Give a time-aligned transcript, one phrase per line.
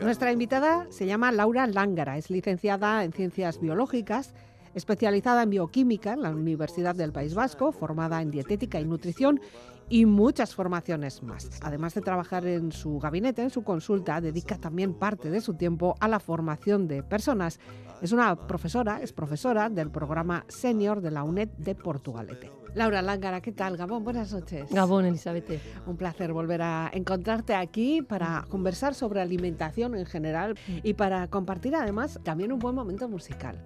[0.00, 4.34] Nuestra invitada se llama Laura Lángara, es licenciada en Ciencias Biológicas,
[4.74, 9.40] especializada en bioquímica en la Universidad del País Vasco, formada en dietética y nutrición
[9.88, 11.50] y muchas formaciones más.
[11.62, 15.94] Además de trabajar en su gabinete, en su consulta, dedica también parte de su tiempo
[16.00, 17.60] a la formación de personas.
[18.02, 22.50] Es una profesora, es profesora del programa senior de la UNED de Portugalete.
[22.74, 23.76] Laura Lángara, ¿qué tal?
[23.76, 24.68] Gabón, buenas noches.
[24.70, 25.60] Gabón, Elizabeth.
[25.86, 31.76] Un placer volver a encontrarte aquí para conversar sobre alimentación en general y para compartir
[31.76, 33.62] además también un buen momento musical.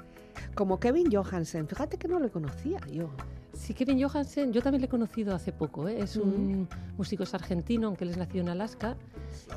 [0.54, 3.10] Como Kevin Johansen, fíjate que no lo conocía yo.
[3.58, 5.88] Sí, Kevin Johansen, yo también le he conocido hace poco.
[5.88, 6.00] ¿eh?
[6.00, 8.96] Es un músico es argentino, aunque él es nacido en Alaska,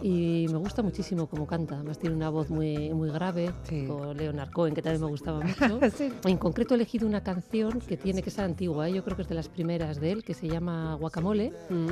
[0.01, 1.75] y me gusta muchísimo cómo canta.
[1.75, 3.85] Además tiene una voz muy, muy grave, Sí.
[3.85, 5.79] con Leonard Cohen, que también me gustaba mucho.
[5.95, 6.11] Sí.
[6.25, 8.93] En concreto he elegido una canción que tiene que ser antigua, ¿eh?
[8.93, 11.87] yo creo que es de las primeras de él, que se llama Guacamole, Mm.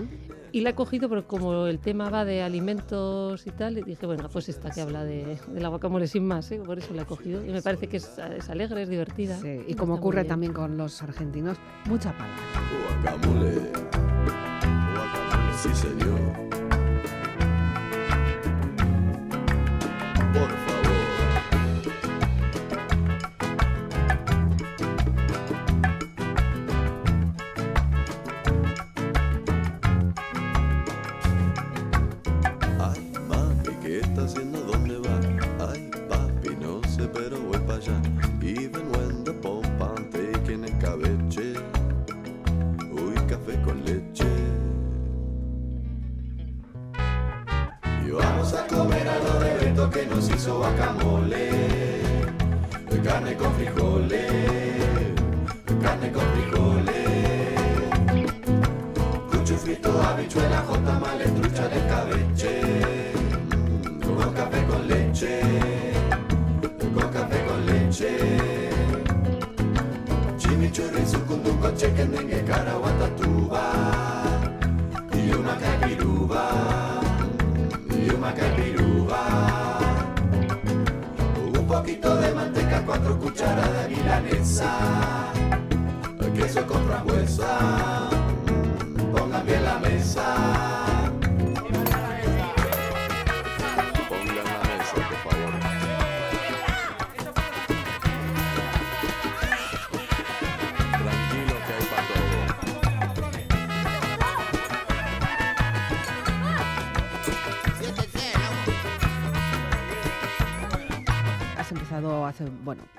[0.51, 4.27] y la he cogido porque como el tema va de alimentos y tal, dije, bueno,
[4.33, 6.59] pues esta que habla de, de la guacamole sin más, ¿eh?
[6.65, 7.45] por eso la he cogido.
[7.45, 9.37] Y me parece que es, es alegre, es divertida.
[9.39, 11.57] Sí, y como muy ocurre también con los argentinos,
[11.99, 12.35] mucha palabra.
[13.03, 13.71] Guacamole.
[14.93, 16.19] Guacamole, sí señor.
[20.33, 20.68] Por favor.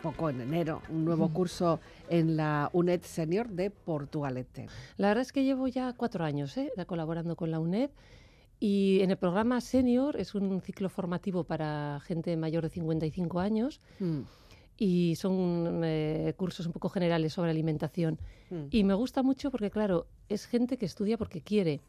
[0.02, 4.66] Poco en enero, un nuevo curso en la UNED Senior de Portugalete.
[4.96, 6.70] La verdad es que llevo ya cuatro años ¿eh?
[6.86, 7.90] colaborando con la UNED
[8.58, 13.80] y en el programa Senior es un ciclo formativo para gente mayor de 55 años
[13.98, 14.20] Mm,
[14.82, 18.18] y son eh, cursos un poco generales sobre alimentación.
[18.50, 18.64] mm.
[18.70, 21.80] Y me gusta mucho porque, claro, es gente que estudia porque quiere.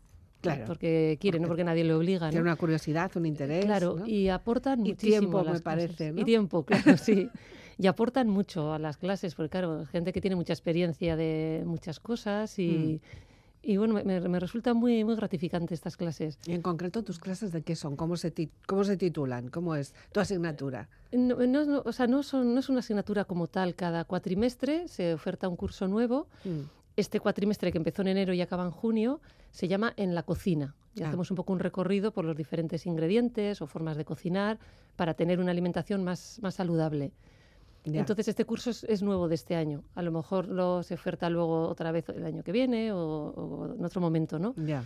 [0.42, 0.66] Claro.
[0.66, 2.26] Porque quiere, no porque nadie le obliga.
[2.26, 2.32] ¿no?
[2.32, 3.64] Tiene una curiosidad, un interés.
[3.64, 4.08] Claro, ¿no?
[4.08, 5.86] y aportan Y muchísimo tiempo, a me las clases.
[5.88, 6.22] parece, ¿no?
[6.22, 7.30] Y tiempo, claro, sí.
[7.78, 12.00] Y aportan mucho a las clases, porque claro, gente que tiene mucha experiencia de muchas
[12.00, 13.70] cosas y, Mm.
[13.72, 16.38] y bueno, me, me- resulta muy, muy gratificante estas clases.
[16.48, 17.96] Y en concreto, ¿tus clases de qué son?
[17.96, 19.50] ¿Cómo se, ti- cómo se titulan?
[19.50, 20.90] ¿Cómo es tu asignatura?
[21.12, 24.88] No, no- no- o sea, no, son, no es una asignatura como tal, cada cuatrimestre
[24.88, 26.28] se oferta un curso nuevo.
[26.44, 26.62] Mm,
[26.98, 29.22] Este cuatrimestre que empezó en enero y acaba en junio
[29.52, 30.76] se llama En la cocina.
[30.94, 31.08] Y Ah.
[31.08, 34.60] hacemos un poco un recorrido por los diferentes ingredientes o formas de cocinar
[34.98, 37.14] para tener una alimentación más, más saludable.
[37.86, 38.00] Ya.
[38.00, 39.84] Entonces, este curso es, es nuevo de este año.
[39.96, 43.74] A lo mejor lo se oferta luego otra vez el año que viene o, o
[43.76, 44.54] en otro momento, ¿no?
[44.58, 44.84] ya.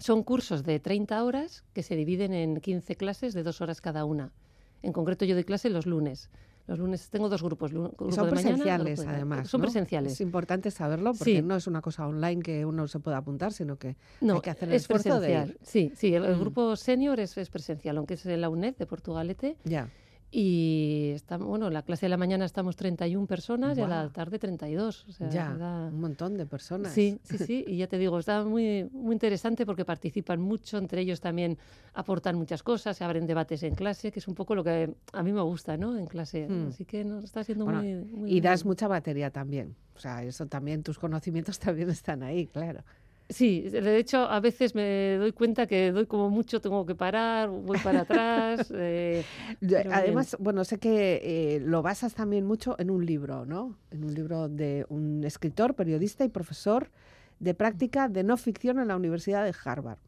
[0.00, 4.04] Son cursos de 30 horas que se dividen en 15 clases de dos horas cada
[4.04, 4.32] una.
[4.80, 6.30] En concreto, yo doy clase los lunes.
[6.68, 7.72] Los lunes tengo dos grupos.
[7.72, 9.48] grupo Son de presenciales, de- además.
[9.48, 10.12] Son presenciales.
[10.12, 11.42] Es importante saberlo porque Sí.
[11.42, 14.50] no es una cosa online que uno se pueda apuntar, sino que No, hay que
[14.50, 15.48] hacer el es esfuerzo de presencial.
[15.48, 15.58] ir.
[15.66, 16.40] Sí, sí, el, el Mm.
[16.40, 19.56] grupo senior es, es presencial, aunque es la UNED de Portugalete.
[19.64, 19.88] Ya.
[20.30, 24.08] Y está, bueno, en la clase de la mañana estamos 31 personas y a la
[24.10, 25.06] tarde 32.
[25.08, 26.92] O sea, Ya, da- un montón de personas.
[26.92, 27.64] Sí, sí, sí.
[27.66, 31.56] Y ya te digo, está muy, muy interesante porque participan mucho, entre ellos también
[31.94, 35.22] aportan muchas cosas, se abren debates en clase, que es un poco lo que a
[35.22, 35.96] mí me gusta, ¿no?
[35.96, 36.46] En clase.
[36.46, 36.68] Mm.
[36.68, 39.76] Así que no, está siendo Bueno, muy, muy Y das mucha batería también.
[39.96, 42.84] O sea, eso también, tus conocimientos también están ahí, claro.
[43.30, 47.50] Sí, de hecho a veces me doy cuenta que doy como mucho, tengo que parar,
[47.50, 48.70] voy para atrás.
[48.74, 49.22] eh,
[49.60, 49.92] bien.
[49.92, 53.76] Además, bueno, sé que eh, lo basas también mucho en un libro, ¿no?
[53.90, 56.90] En un libro de un escritor, periodista y profesor
[57.38, 59.98] de práctica de no ficción en la Universidad de Harvard.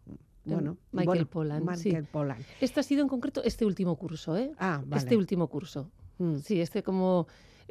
[0.45, 1.89] Bueno, Michael bueno, Pollan, sí.
[1.89, 2.39] Michael Pollan.
[2.61, 4.53] Este ha sido en concreto este último curso, ¿eh?
[4.59, 5.03] Ah, vale.
[5.03, 5.91] Este último curso.
[6.19, 6.37] Mm.
[6.37, 7.27] Sí, este como...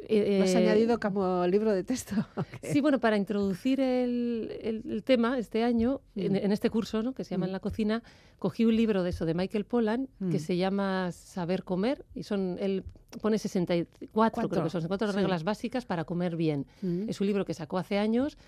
[0.08, 2.14] eh, ¿Lo has eh, añadido como libro de texto?
[2.36, 2.72] ¿o qué?
[2.72, 6.36] Sí, bueno, para introducir el, el- el tema este año, en, Mm.
[6.36, 7.12] en este curso, ¿no?
[7.12, 7.48] que se llama Mm.
[7.48, 8.02] En la cocina,
[8.38, 10.30] cogí un libro de eso, de Michael Pollan, Mm.
[10.30, 12.84] que se llama Saber comer, y son, él
[13.20, 15.16] pone 64, creo Cuatro, que son, cuatro sí.
[15.16, 16.66] reglas básicas para comer bien.
[16.82, 17.08] Mm.
[17.08, 18.38] Es un libro que sacó hace años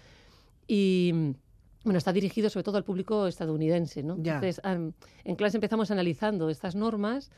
[0.67, 1.35] y...
[1.85, 4.17] Bueno, está dirigido sobre todo al público estadounidense, ¿no?
[4.23, 4.35] Ya.
[4.37, 4.93] Entonces, am,
[5.25, 7.33] en clase empezamos analizando estas normas.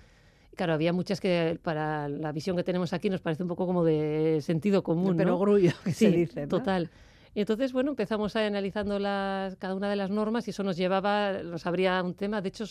[0.56, 3.84] Claro, había muchas que para la visión que tenemos aquí nos parece un poco como
[3.84, 5.38] de sentido común, Pero ¿no?
[5.38, 6.48] grullo, que se dice, ¿no?
[6.48, 6.90] total.
[7.34, 10.76] Y entonces, bueno, empezamos a analizando las, cada una de las normas y eso nos
[10.76, 12.40] llevaba, nos abría un tema.
[12.40, 12.64] De hecho,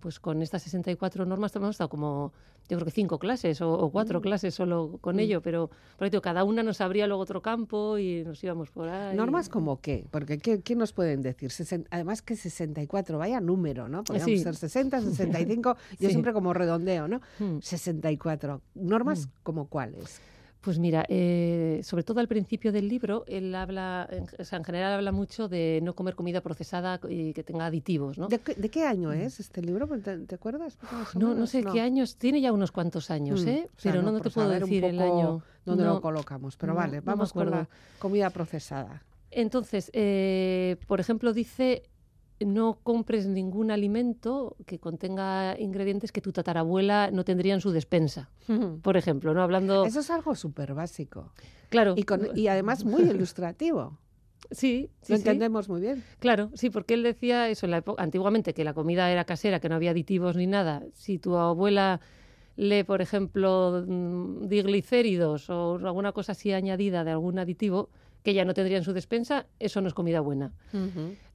[0.00, 2.32] pues con estas 64 normas hemos estado como,
[2.68, 4.22] yo creo que cinco clases o, o cuatro Mm.
[4.22, 5.20] clases solo con Mm.
[5.20, 5.70] ello, pero
[6.00, 9.16] digo, cada una nos abría luego otro campo y nos íbamos por ahí.
[9.16, 10.06] ¿Normas como qué?
[10.10, 11.50] Porque ¿qué, qué nos pueden decir?
[11.50, 14.02] Sesen- además que 64, vaya número, ¿no?
[14.04, 14.38] Podríamos Sí.
[14.42, 16.10] ser 60, 65, yo Sí.
[16.10, 17.20] siempre como redondeo, ¿no?
[17.38, 17.58] Mm.
[17.60, 18.60] 64.
[18.74, 20.20] ¿Normas como cuáles?
[20.60, 24.06] Pues mira, eh, sobre todo al principio del libro, él habla,
[24.38, 28.18] o sea, en general habla mucho de no comer comida procesada y que tenga aditivos,
[28.18, 28.28] ¿no?
[28.28, 29.86] ¿De, qué, de qué año es este libro?
[29.88, 30.76] ¿Te, te acuerdas?
[31.14, 33.68] No, no sé qué años, tiene ya unos cuantos años, Mm, ¿eh?
[33.74, 35.42] o sea, Pero no, no te puedo decir el año.
[35.64, 35.94] ¿Dónde No.
[35.94, 36.56] lo colocamos?
[36.58, 37.66] Pero no, vale, no vamos con la
[37.98, 39.02] comida procesada.
[39.30, 41.84] Entonces, eh, por ejemplo, dice
[42.40, 48.30] no compres ningún alimento que contenga ingredientes que tu tatarabuela no tendría en su despensa.
[48.82, 49.42] Por ejemplo, ¿no?
[49.42, 49.84] Hablando...
[49.84, 51.32] Eso es algo súper básico.
[51.68, 51.94] Claro.
[51.96, 53.98] Y, con- y además muy ilustrativo.
[54.50, 55.20] Sí, sí, Lo sí.
[55.22, 56.02] entendemos muy bien.
[56.18, 59.60] Claro, sí, porque él decía eso en la época, antiguamente que la comida era casera,
[59.60, 60.82] que no había aditivos ni nada.
[60.94, 62.00] Si tu abuela
[62.56, 67.90] lee, por ejemplo, mm, diglicéridos o alguna cosa así añadida de algún aditivo
[68.22, 70.52] que ya no tendría en su despensa, eso no es comida buena.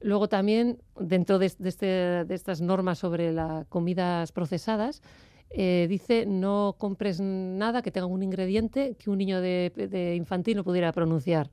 [0.00, 5.02] Luego también, dentro de, de este- de estas normas sobre las comidas procesadas,
[5.50, 10.56] eh, dice no compres nada que tenga un ingrediente que un niño de, de infantil
[10.56, 11.50] no pudiera pronunciar.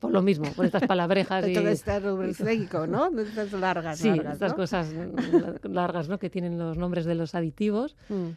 [0.00, 1.54] Por lo mismo, por estas palabrejas y...
[1.54, 3.08] Todo este rubrico, ¿no?
[3.20, 4.56] Estas largas, Sí, largas, estas ¿no?
[4.56, 6.18] cosas mm, largas, ¿no?
[6.18, 7.96] Que tienen los nombres de los aditivos.
[8.08, 8.30] Mm.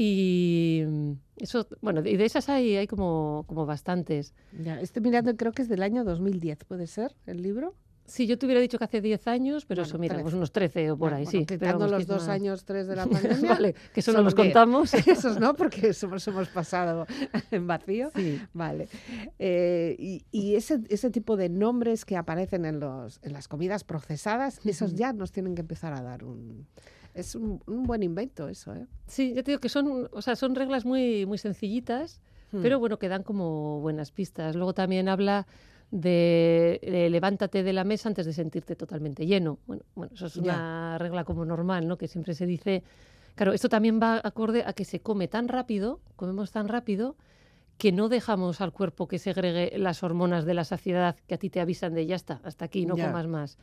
[0.00, 4.32] Y mm, eso, bueno, y de esas hay, hay como, como bastantes.
[4.62, 7.74] Ya, estoy mirando, creo que es del año 2010, ¿puede ser el libro?
[8.06, 10.22] Sí, yo te hubiera dicho que hace 10 años, pero Bueno, eso, mira, 13.
[10.22, 11.46] pues unos 13 o por Bueno, ahí, bueno, sí.
[11.46, 13.06] Quitando los dos más- años, tres de la
[13.42, 13.50] pandemia.
[13.50, 14.46] vale, que eso no los 10.
[14.46, 14.94] contamos.
[15.06, 17.04] Esos no, porque somos, hemos pasado
[17.50, 18.10] en vacío.
[18.14, 18.40] Sí.
[18.54, 18.88] Vale.
[19.40, 23.82] Eh, y y ese, ese tipo de nombres que aparecen en, los, en las comidas
[23.82, 26.66] procesadas, esos ya nos tienen que empezar a dar un...
[27.18, 28.86] Es un, un buen invento eso, ¿eh?
[29.06, 32.20] Sí, ya te digo que son, o sea, son reglas muy, muy sencillitas,
[32.50, 32.62] Hmm.
[32.62, 34.54] pero bueno, que dan como buenas pistas.
[34.56, 35.46] Luego también habla
[35.90, 39.58] de, de levántate de la mesa antes de sentirte totalmente lleno.
[39.66, 40.42] Bueno, bueno eso es Ya.
[40.42, 41.98] una regla como normal, ¿no?
[41.98, 42.82] Que siempre se dice.
[43.34, 47.16] Claro, esto también va acorde a que se come tan rápido, comemos tan rápido,
[47.76, 51.50] que no dejamos al cuerpo que segregue las hormonas de la saciedad que a ti
[51.50, 53.06] te avisan de ya está, hasta aquí, no Ya.
[53.06, 53.58] comas más.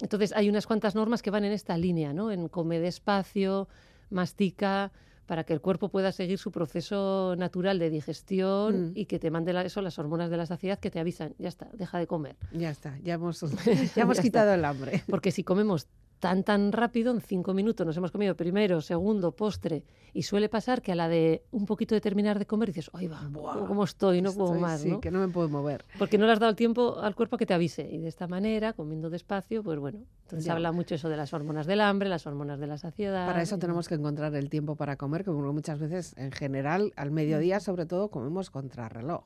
[0.00, 2.30] Entonces hay unas cuantas normas que van en esta línea, ¿no?
[2.30, 3.68] En come despacio,
[4.10, 4.92] mastica,
[5.26, 8.92] para que el cuerpo pueda seguir su proceso natural de digestión Mm.
[8.94, 11.48] y que te mande la- eso, las hormonas de la saciedad que te avisan, ya
[11.48, 12.36] está, deja de comer.
[12.52, 13.40] Ya está, ya hemos,
[13.96, 15.02] ya hemos Ya quitado el hambre.
[15.08, 15.88] Porque si comemos
[16.18, 20.80] tan tan rápido, en cinco minutos nos hemos comido primero, segundo, postre, y suele pasar
[20.80, 23.20] que a la de un poquito de terminar de comer dices, ¡ay va!
[23.68, 24.22] ¿Cómo estoy?
[24.22, 25.00] No puedo Estoy- más, sí, ¿no?
[25.00, 25.84] que no me puedo mover.
[25.98, 27.86] Porque no le has dado el tiempo al cuerpo a que te avise.
[27.90, 29.98] Y de esta manera, comiendo despacio, pues bueno.
[30.22, 30.54] Entonces Ya.
[30.54, 33.26] habla mucho eso de las hormonas del hambre, las hormonas de la saciedad.
[33.26, 37.10] Para eso tenemos que encontrar el tiempo para comer, que muchas veces, en general, al
[37.10, 39.24] mediodía sobre todo, comemos contrarreloj.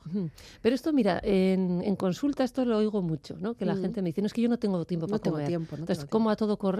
[0.60, 3.54] Pero esto, mira, en, en consulta esto lo oigo mucho, ¿no?
[3.54, 3.80] Que la Mm.
[3.80, 5.46] gente me dice, no es que yo no tengo tiempo No para tengo comer.
[5.48, 6.79] tiempo, no Entonces, como a todo correr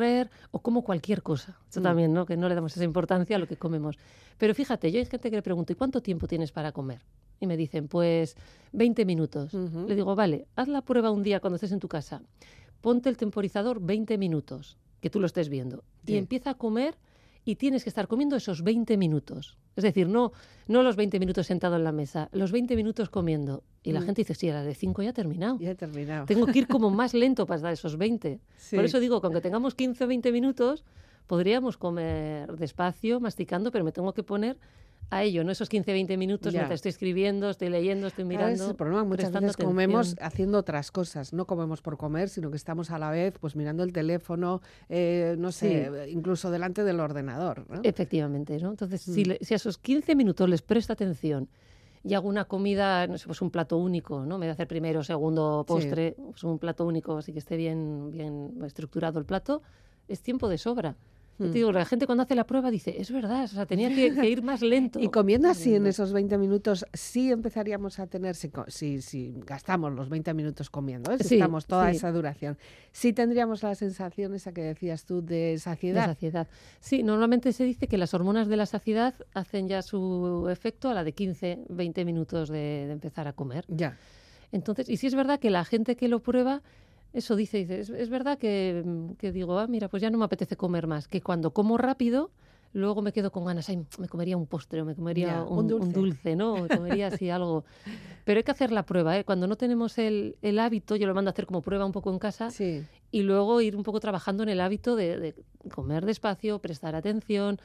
[0.51, 1.57] o como cualquier cosa.
[1.69, 1.83] Eso Mm.
[1.83, 2.27] también, ¿no?
[2.27, 3.97] Que no le damos esa importancia a lo que comemos.
[4.39, 7.01] Pero fíjate, yo hay gente que le pregunto, ¿y cuánto tiempo tienes para comer?
[7.41, 8.37] Y me dicen, pues
[8.73, 9.53] 20 minutos.
[9.55, 12.23] Le digo, vale, haz la prueba un día cuando estés en tu casa.
[12.81, 15.85] Ponte el temporizador 20 minutos, que tú lo estés viendo.
[16.07, 16.15] Sí.
[16.15, 16.97] Y empieza a comer
[17.45, 19.57] y tienes que estar comiendo esos 20 minutos.
[19.77, 20.33] Es decir, no,
[20.69, 23.63] no los 20 minutos sentado en la mesa, los 20 minutos comiendo.
[23.83, 24.05] Y la Mm.
[24.05, 25.59] gente dice, sí, a la de 5 ya he terminado.
[25.59, 26.27] Ya he terminado.
[26.27, 28.41] Tengo que ir como más lento para dar esos 20.
[28.59, 28.77] Sí.
[28.77, 30.85] Por eso digo que aunque tengamos 15 o 20 minutos,
[31.27, 34.59] podríamos comer despacio, masticando, pero me tengo que poner
[35.13, 36.61] a ello, no esos 15-20 minutos Ya.
[36.61, 38.55] mientras estoy escribiendo, estoy leyendo, estoy mirando.
[38.55, 39.05] ese es el problema.
[39.05, 40.27] Muchas veces comemos atención.
[40.27, 41.33] haciendo otras cosas.
[41.33, 45.35] No comemos por comer, sino que estamos a la vez pues mirando el teléfono, eh,
[45.39, 47.67] no sé, incluso delante del ordenador.
[47.69, 47.81] ¿no?
[47.83, 48.71] Efectivamente, ¿no?
[48.71, 49.27] Entonces, si, Mm.
[49.29, 51.49] le- si a esos 15 minutos les presto atención
[52.05, 54.39] y hago una comida, no sé, pues un plato único, ¿no?
[54.39, 55.75] Me voy a hacer primero, segundo, Sí.
[55.75, 59.61] postre, pues un plato único, así que esté bien, bien estructurado el plato,
[60.09, 60.97] es tiempo de sobra.
[61.41, 61.53] Yo Mm.
[61.53, 64.15] te digo, la gente cuando hace la prueba dice, es verdad, o sea, tenía que,
[64.15, 65.01] que ir más lento.
[65.03, 69.93] Y comiendo así en esos 20 minutos, sí empezaríamos a tener, si, si, si gastamos
[69.95, 71.17] los 20 minutos comiendo, ¿eh?
[71.19, 71.97] si Sí, estamos toda sí.
[71.97, 72.59] esa duración,
[72.93, 76.05] sí tendríamos la sensación esa que decías tú de de saciedad.
[76.07, 76.49] saciedad.
[76.81, 80.95] Sí, normalmente se dice que las hormonas de la saciedad hacen ya su efecto a
[80.95, 83.65] la de 15, 20 minutos de, de empezar a comer.
[83.69, 83.97] Ya.
[84.53, 86.61] Entonces, y sí es verdad que la gente que lo prueba,
[87.13, 90.19] eso dice, dice, es, es verdad que, mm, que digo, ah, mira, pues ya no
[90.19, 92.31] me apetece comer más, que cuando como rápido,
[92.73, 95.59] luego me quedo con ganas, ay, me comería un postre o me comería Ya, un,
[95.59, 95.87] un dulce.
[95.87, 96.63] un dulce, ¿no?
[96.63, 97.65] Me comería así algo.
[98.25, 99.25] Pero hay que hacer la prueba, ¿eh?
[99.25, 102.13] Cuando no tenemos el, el hábito, yo lo mando a hacer como prueba un poco
[102.13, 102.85] en casa Sí.
[103.11, 105.35] y luego ir un poco trabajando en el hábito de, de
[105.75, 107.59] comer despacio, prestar atención,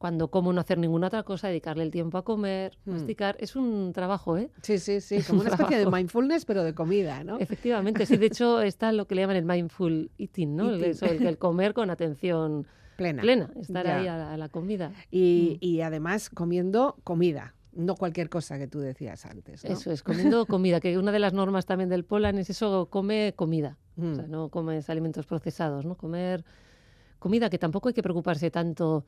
[0.00, 2.90] cuando como no hacer ninguna otra cosa, dedicarle el tiempo a comer, Mm.
[2.92, 3.36] masticar.
[3.38, 4.50] Es un trabajo, ¿eh?
[4.62, 7.38] Sí, sí, sí, como una especie de mindfulness, pero de comida, ¿no?
[7.38, 10.70] Efectivamente, sí, de hecho está lo que le llaman el mindful eating, ¿no?
[10.70, 10.90] El, Eating.
[10.92, 12.66] eso, el, el comer con atención
[12.96, 13.20] Plena.
[13.20, 13.98] plena, estar Ya.
[14.00, 14.92] ahí a la, a la comida.
[15.10, 15.64] Y, Mm.
[15.66, 19.64] y además comiendo comida, no cualquier cosa que tú decías antes.
[19.64, 19.70] ¿no?
[19.70, 23.34] Eso es, comiendo comida, que una de las normas también del Polan es eso, come
[23.36, 24.30] comida, o sea, Mm.
[24.30, 25.94] no comes alimentos procesados, ¿no?
[25.94, 26.42] Comer
[27.18, 29.04] comida que tampoco hay que preocuparse tanto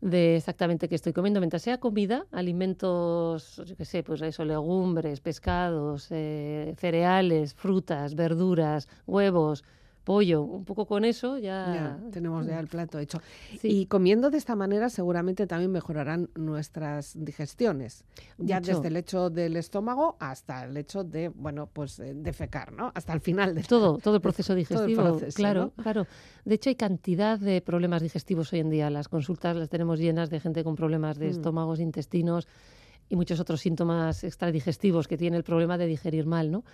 [0.00, 5.20] de exactamente qué estoy comiendo, mientras sea comida, alimentos, yo qué sé, pues eso, legumbres,
[5.20, 9.64] pescados, eh, cereales, frutas, verduras, huevos,
[10.08, 11.98] pollo, un poco con eso ya...
[12.02, 13.20] Ya, tenemos ya el plato hecho.
[13.60, 13.68] Sí.
[13.68, 18.04] Y comiendo de esta manera seguramente también mejorarán nuestras digestiones.
[18.38, 22.90] Ya desde el hecho del estómago hasta el hecho de, bueno, pues eh, defecar, ¿no?
[22.94, 25.82] Hasta el final del Todo, todo el proceso el digestivo, proceso, claro, ¿no?
[25.82, 26.06] claro.
[26.44, 28.88] De hecho, hay cantidad de problemas digestivos hoy en día.
[28.88, 31.30] Las consultas las tenemos llenas de gente con problemas de Mm.
[31.30, 32.48] estómagos, intestinos
[33.10, 36.64] y muchos otros síntomas extradigestivos que tiene el problema de digerir mal, ¿no?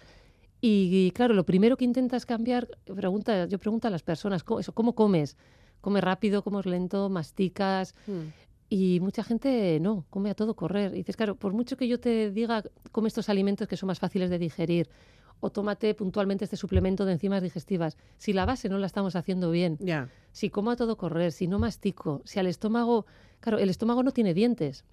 [0.66, 4.60] Y, y, claro, lo primero que intentas cambiar, pregunta, yo pregunto a las personas, ¿cómo,
[4.60, 5.36] eso, ¿cómo comes?
[5.82, 7.94] ¿Comes rápido, comes lento, masticas?
[8.06, 8.28] Mm.
[8.70, 10.94] Y mucha gente no, come a todo correr.
[10.94, 13.98] Y dices, claro, por mucho que yo te diga, come estos alimentos que son más
[13.98, 14.88] fáciles de digerir,
[15.40, 19.50] o tómate puntualmente este suplemento de enzimas digestivas, si la base no la estamos haciendo
[19.50, 19.76] bien,
[20.32, 23.04] si como a todo correr, si no mastico, si al estómago,
[23.40, 24.86] claro, el estómago no tiene dientes.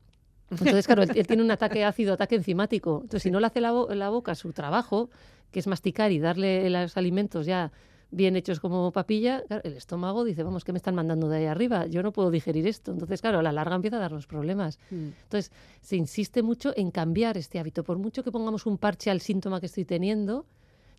[0.52, 3.00] Entonces, claro, él, él tiene un ataque ácido, ataque enzimático.
[3.04, 5.10] Entonces, si no le hace la, la boca su trabajo,
[5.52, 7.72] que es masticar y darle los alimentos ya
[8.12, 11.46] bien hechos como papilla, claro, el estómago dice, vamos, ¿qué me están mandando de ahí
[11.46, 11.86] arriba?
[11.88, 12.92] Yo no puedo digerir esto.
[12.92, 14.80] Entonces, claro, a la larga empieza a darnos problemas.
[14.92, 15.10] Mm.
[15.24, 17.84] Entonces, se insiste mucho en cambiar este hábito.
[17.84, 20.46] Por mucho que pongamos un parche al síntoma que estoy teniendo,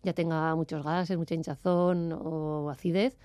[0.01, 3.17] ya tenga muchos gases, mucha hinchazón o acidez,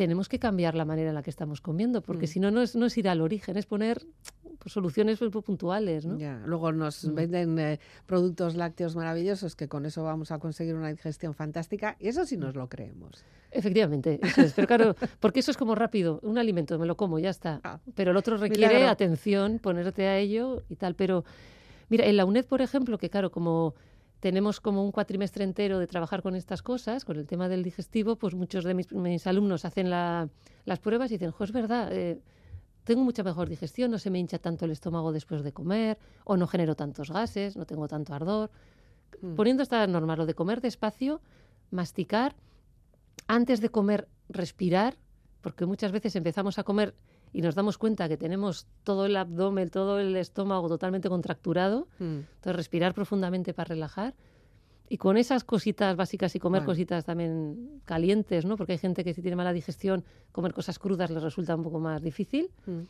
[0.00, 2.28] tenemos que cambiar la manera en la que estamos comiendo, porque Mm.
[2.28, 4.00] si no, no es, no es ir al origen, es poner
[4.58, 6.16] pues, soluciones pues, puntuales, ¿no?
[6.16, 7.14] Ya, luego nos Mm.
[7.14, 12.08] venden eh, productos lácteos maravillosos que con eso vamos a conseguir una digestión fantástica y
[12.08, 13.22] eso sí nos lo creemos.
[13.50, 14.54] Efectivamente, eso es.
[14.54, 17.60] Pero claro, porque eso es como rápido, un alimento, me lo como, ya está.
[17.62, 18.88] Ah, Pero el otro requiere milagro.
[18.90, 20.94] atención, ponerte a ello y tal.
[20.94, 21.24] Pero
[21.90, 23.74] mira, en la UNED, por ejemplo, que claro, como
[24.20, 28.16] tenemos como un cuatrimestre entero de trabajar con estas cosas, con el tema del digestivo,
[28.16, 30.28] pues muchos de mis, mis alumnos hacen la-
[30.66, 32.20] las pruebas y dicen, jo, es verdad, eh,
[32.84, 36.36] tengo mucha mejor digestión, no se me hincha tanto el estómago después de comer, o
[36.36, 38.50] no genero tantos gases, no tengo tanto ardor.
[39.22, 39.34] Mm.
[39.34, 41.20] Poniendo estas normas, lo de comer despacio,
[41.70, 42.36] masticar,
[43.26, 44.96] antes de comer, respirar,
[45.40, 46.94] porque muchas veces empezamos a comer
[47.32, 51.86] y nos damos cuenta que tenemos todo el abdomen, todo el estómago totalmente contracturado.
[51.98, 52.04] mm.
[52.04, 54.14] Entonces, respirar profundamente para relajar.
[54.88, 56.72] Y con esas cositas básicas y comer Bueno.
[56.72, 58.56] cositas también calientes, ¿no?
[58.56, 61.78] Porque hay gente que si tiene mala digestión, comer cosas crudas les resulta un poco
[61.78, 62.50] más difícil.
[62.66, 62.80] Mm.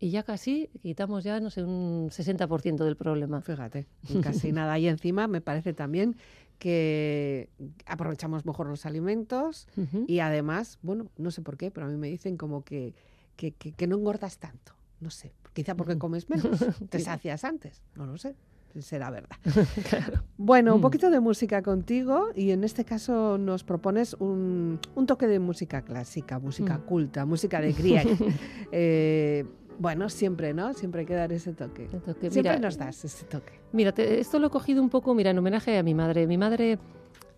[0.00, 3.40] Y ya casi quitamos ya, no sé, un 60% del problema.
[3.40, 3.86] Fíjate,
[4.22, 4.76] casi nada.
[4.80, 6.16] Y encima me parece también
[6.58, 7.48] que
[7.86, 10.04] aprovechamos mejor los alimentos Ujú.
[10.08, 12.94] y además, bueno, no sé por qué, pero a mí me dicen como que,
[13.36, 14.72] que, que- que no engordas tanto.
[15.00, 16.58] No sé, quizá porque comes menos,
[16.90, 18.34] te sacias antes, no lo sé.
[18.80, 19.36] Será verdad.
[19.88, 20.22] Claro.
[20.36, 20.82] Bueno, un Mm.
[20.82, 25.80] poquito de música contigo y en este caso nos propones un, un toque de música
[25.82, 26.82] clásica, música Mm.
[26.82, 28.06] culta, música de Grieg.
[28.72, 29.44] Eh,
[29.78, 30.72] bueno, siempre, ¿no?
[30.74, 31.84] Siempre hay que dar ese toque.
[31.84, 33.52] Entonces, Siempre mira, nos das ese toque.
[33.72, 36.26] Mira, te- esto lo he cogido un poco, mira, en homenaje a mi madre.
[36.26, 36.78] Mi madre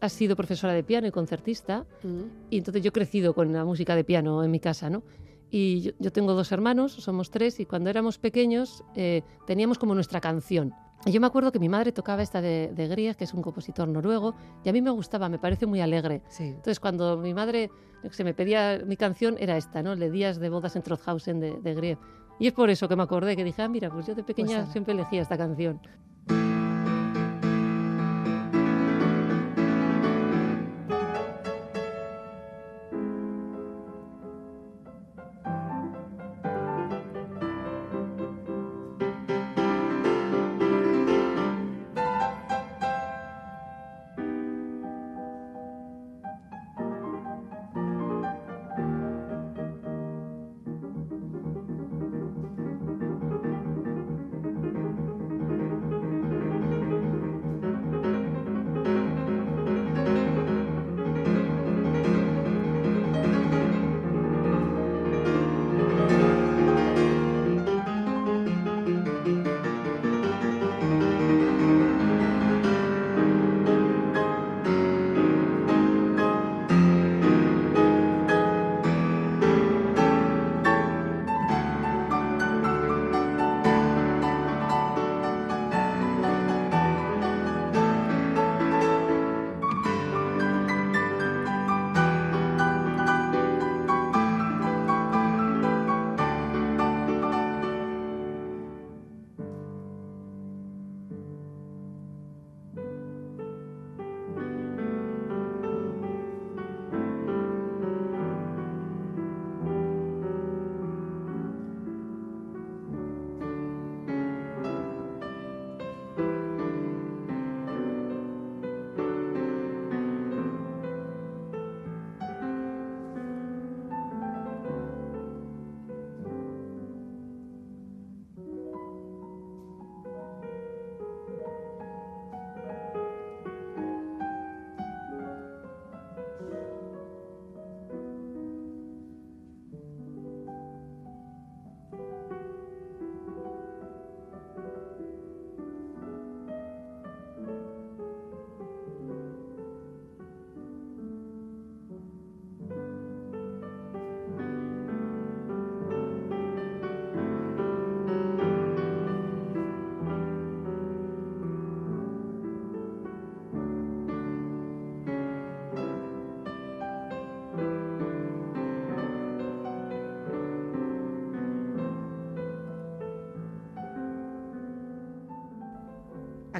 [0.00, 1.84] ha sido profesora de piano y concertista,
[2.50, 5.02] y entonces yo he crecido con la música de piano en mi casa, ¿no?
[5.50, 9.94] Y yo, yo tengo dos hermanos, somos tres, y cuando éramos pequeños eh, teníamos como
[9.94, 10.74] nuestra canción.
[11.06, 13.40] Y yo me acuerdo que mi madre tocaba esta de, de Grieg, que es un
[13.40, 16.22] compositor noruego, y a mí me gustaba, me parece muy alegre.
[16.28, 16.44] Sí.
[16.44, 17.70] Entonces, cuando mi madre
[18.10, 19.94] sé, me pedía mi canción, era esta, ¿no?
[19.94, 21.98] Le Días de bodas en Trothausen de, de Grieg.
[22.38, 24.58] Y es por eso que me acordé, que dije, ah, mira, pues yo de pequeña
[24.58, 24.66] ala.
[24.66, 25.80] siempre elegía esta canción.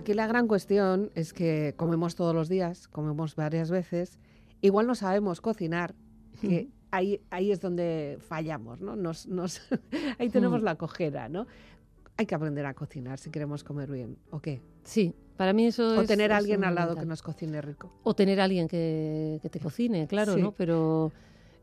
[0.08, 4.18] Aquí la gran cuestión es que comemos todos los días, comemos varias veces,
[4.62, 5.94] igual no sabemos cocinar,
[6.40, 8.96] que ahí, ahí es donde fallamos, ¿no?
[8.96, 9.60] Nos, nos
[10.18, 10.64] ahí tenemos Mm.
[10.64, 11.46] la cojera, ¿no?
[12.16, 14.62] Hay que aprender a cocinar si queremos comer bien, ¿o qué?
[14.82, 16.08] Sí, para mí eso O es...
[16.08, 17.92] tener a alguien al lado que nos cocine rico.
[18.02, 20.40] O tener a alguien que, que te cocine, claro, Sí.
[20.40, 20.52] ¿no?
[20.52, 21.12] Pero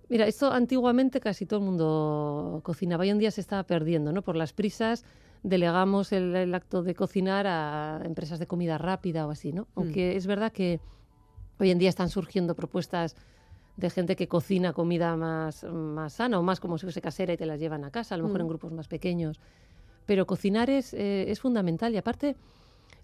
[0.07, 3.01] mira, esto antiguamente casi todo el mundo cocinaba.
[3.01, 4.21] Hoy en día se está perdiendo, ¿no?
[4.21, 5.03] Por las prisas
[5.47, 9.67] delegamos el, el acto de cocinar a empresas de comida rápida o así, ¿no?
[9.75, 10.79] Aunque es verdad que
[11.59, 13.15] hoy en día están surgiendo propuestas
[13.77, 17.37] de gente que cocina comida más, más sana o más como si fuese casera y
[17.37, 18.41] te las llevan a casa, a lo mejor Mm.
[18.41, 19.39] en grupos más pequeños.
[20.07, 22.35] Pero cocinar es, eh, es fundamental y aparte,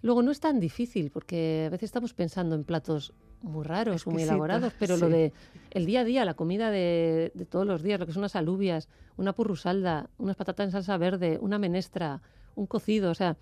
[0.02, 4.24] luego no es tan difícil porque a veces estamos pensando en platos muy raros muy
[4.24, 5.34] elaborados, pero lo de
[5.72, 8.36] el día a día, la comida de, de todos los días, lo que son unas
[8.36, 12.22] alubias, una purrusalda, unas patatas en salsa verde, una menestra,
[12.56, 13.38] un cocido, o sea,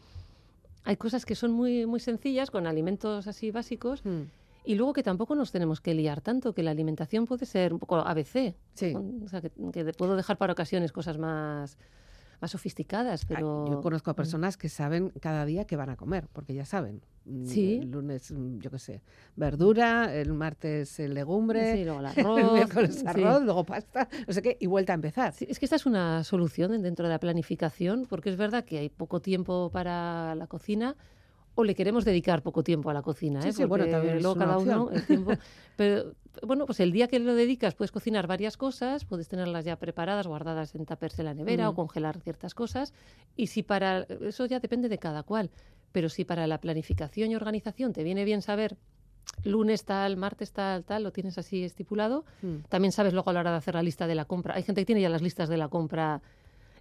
[0.83, 4.23] hay cosas que son muy, muy sencillas con alimentos así básicos Mm,
[4.65, 7.79] y luego que tampoco nos tenemos que liar tanto, que la alimentación puede ser un
[7.79, 8.55] poco ABC.
[8.73, 8.93] Sí.
[9.23, 9.49] O sea, que,
[9.97, 11.77] puedo dejar para ocasiones cosas más,
[12.41, 13.65] más sofisticadas, Ah, pero...
[13.69, 17.01] Yo conozco a personas que saben cada día qué van a comer, porque ya saben.
[17.25, 17.79] Mm, Sí.
[17.81, 19.01] El lunes, mm, yo qué sé,
[19.35, 22.95] verdura, el martes eh, legumbre, Sí, luego el el arroz.
[22.95, 23.03] sí.
[23.21, 25.33] luego pasta, no sé qué, y vuelta a empezar.
[25.33, 28.79] Sí, es que esta es una solución dentro de la planificación, porque es verdad que
[28.79, 30.95] hay poco tiempo para la cocina
[31.59, 33.53] o le queremos dedicar poco tiempo a la cocina, Sí, ¿eh?
[33.53, 35.31] sí, bueno, también es luego cada uno el tiempo.
[35.75, 39.75] Pero bueno, pues el día que lo dedicas puedes cocinar varias cosas, puedes tenerlas ya
[39.77, 41.69] preparadas, guardadas en tuppers en la nevera Mm.
[41.71, 42.93] o congelar ciertas cosas.
[43.35, 45.49] Y si para eso ya depende de cada cual,
[45.91, 48.77] pero si para la planificación y organización te viene bien saber
[49.43, 52.57] lunes tal, martes tal, tal, lo tienes así estipulado, Mm.
[52.69, 54.55] también sabes luego a la hora de hacer la lista de la compra.
[54.55, 56.21] Hay gente que tiene ya las listas de la compra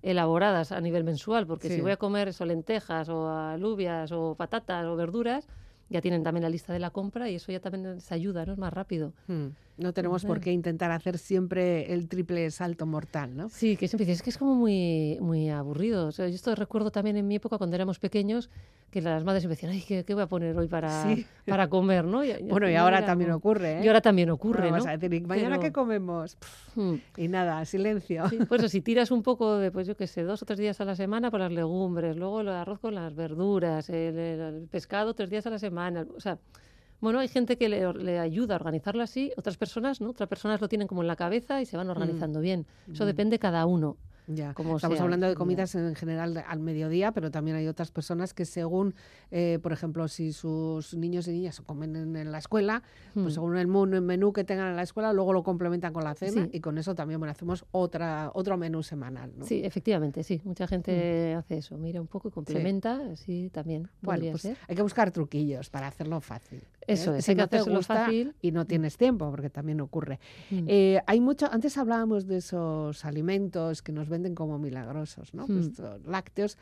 [0.02, 1.76] elaboradas a nivel mensual, porque Sí.
[1.76, 5.48] si voy a comer eso, lentejas o alubias o patatas o verduras,
[5.88, 8.52] ya tienen también la lista de la compra y eso ya también les ayuda, ¿no?
[8.52, 9.14] Es más rápido.
[9.26, 9.48] Mm.
[9.78, 13.48] No tenemos por qué intentar hacer siempre el triple salto mortal, ¿no?
[13.48, 16.08] Sí, que siempre dices, que es como muy, muy aburrido.
[16.08, 18.50] O sea, yo esto recuerdo también en mi época cuando éramos pequeños,
[18.90, 21.06] que las madres me decían, ay, ¿qué, qué voy a poner hoy para,
[21.46, 22.22] para comer, no?
[22.48, 23.84] bueno, y ahora también ocurre, ¿eh?
[23.84, 24.78] Y ahora también ocurre, ¿no?
[24.78, 26.36] Vas a decir, ¿mañana qué comemos?
[26.74, 26.96] Hmm.
[27.16, 28.24] Y nada, silencio.
[28.48, 30.84] pues si tiras un poco de, pues yo qué sé, dos o tres días a
[30.84, 35.46] la semana por las legumbres, luego el arroz con las verduras, el pescado tres días
[35.46, 36.38] a la semana, o sea
[37.00, 40.68] bueno, hay gente que le, ayuda a organizarlo así, otras personas no, otras personas lo
[40.68, 41.90] tienen como en la cabeza y se van mm.
[41.90, 42.66] organizando bien.
[42.92, 43.06] Eso mm.
[43.06, 43.96] depende cada uno.
[44.28, 44.50] Ya.
[44.50, 48.94] Estamos hablando de comidas en general al mediodía, pero también hay otras personas que según,
[49.30, 52.82] eh, por ejemplo, si sus niños y niñas comen en, la escuela,
[53.14, 53.30] pues hmm.
[53.30, 53.66] según el
[54.02, 56.94] menú que tengan en la escuela, luego lo complementan con la cena y con eso
[56.94, 59.32] también bueno, hacemos otra, otro menú semanal.
[59.44, 60.42] Sí, efectivamente, sí.
[60.44, 61.38] Mucha gente hmm.
[61.38, 63.88] hace eso, mira un poco y complementa, sí, también.
[64.02, 66.62] Bueno, pues hay que buscar truquillos para hacerlo fácil.
[66.88, 66.94] ¿Eh?
[66.94, 68.35] Eso es, si no te gusta fácil.
[68.42, 70.18] y no tienes tiempo, porque también ocurre.
[70.51, 70.64] Hmm.
[70.66, 75.46] Eh, hay mucho, antes hablábamos de esos alimentos que nos ven venden como milagrosos, ¿no?
[75.46, 75.61] Hmm.
[75.61, 76.59] Estos lácteos.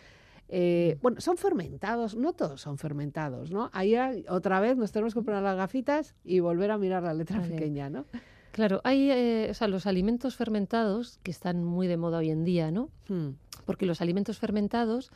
[0.49, 3.71] Eh, bueno, son fermentados, no todos son fermentados, ¿no?
[3.73, 3.97] Ahí
[4.29, 7.91] otra vez nos tenemos que poner las gafitas y volver a mirar la letra pequeña,
[7.91, 8.05] ¿no?
[8.53, 12.45] Claro, hay eh, o sea, los alimentos fermentados que están muy de moda hoy en
[12.45, 12.91] día, ¿no?
[13.09, 13.31] Hmm.
[13.65, 15.11] Porque los alimentos fermentados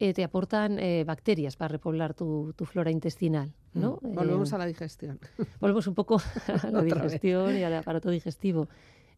[0.00, 3.98] eh, te aportan bacterias para repoblar tu, flora intestinal, ¿no?
[4.02, 5.20] Volvemos a la digestión.
[5.60, 6.20] Volvemos un poco
[6.62, 8.68] a la digestión y al aparato digestivo.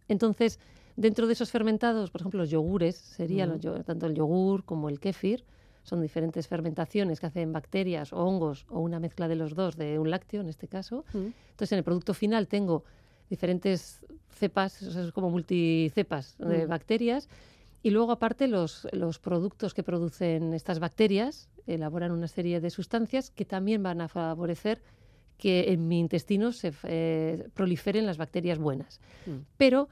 [0.09, 0.59] Entonces,
[0.97, 5.45] Dentro de esos fermentados, por ejemplo, los yogures, serían tanto el yogur como el kéfir,
[5.85, 9.99] son diferentes fermentaciones que hacen bacterias o hongos o una mezcla de los dos de
[9.99, 11.05] un lácteo en este caso.
[11.15, 12.85] Entonces, en el producto final tengo
[13.31, 17.29] diferentes cepas, o sea, es como multicepas de bacterias.
[17.83, 23.31] Y luego, aparte, los, los productos que producen estas bacterias elaboran una serie de sustancias
[23.31, 24.83] que también van a favorecer
[25.37, 29.01] que en mi intestino se eh, proliferen las bacterias buenas.
[29.57, 29.89] Pero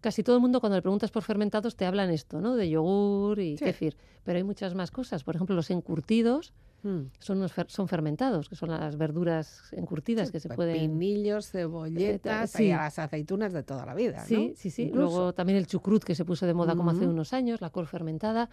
[0.00, 2.54] casi todo el mundo cuando le preguntas por fermentados te hablan esto, ¿no?
[2.54, 3.96] De yogur y kéfir.
[4.22, 5.24] Pero hay muchas más cosas.
[5.24, 6.52] Por ejemplo, los encurtidos
[6.84, 7.10] mm.
[7.18, 10.78] son, son fermentados, que son las verduras encurtidas que se pueden...
[10.78, 14.90] Pinillos, cebolletas, y las aceitunas de toda la vida, Sí, sí, sí.
[14.94, 17.88] Luego también el chucrut, que se puso de moda como hace unos años, la col
[17.88, 18.48] fermentada.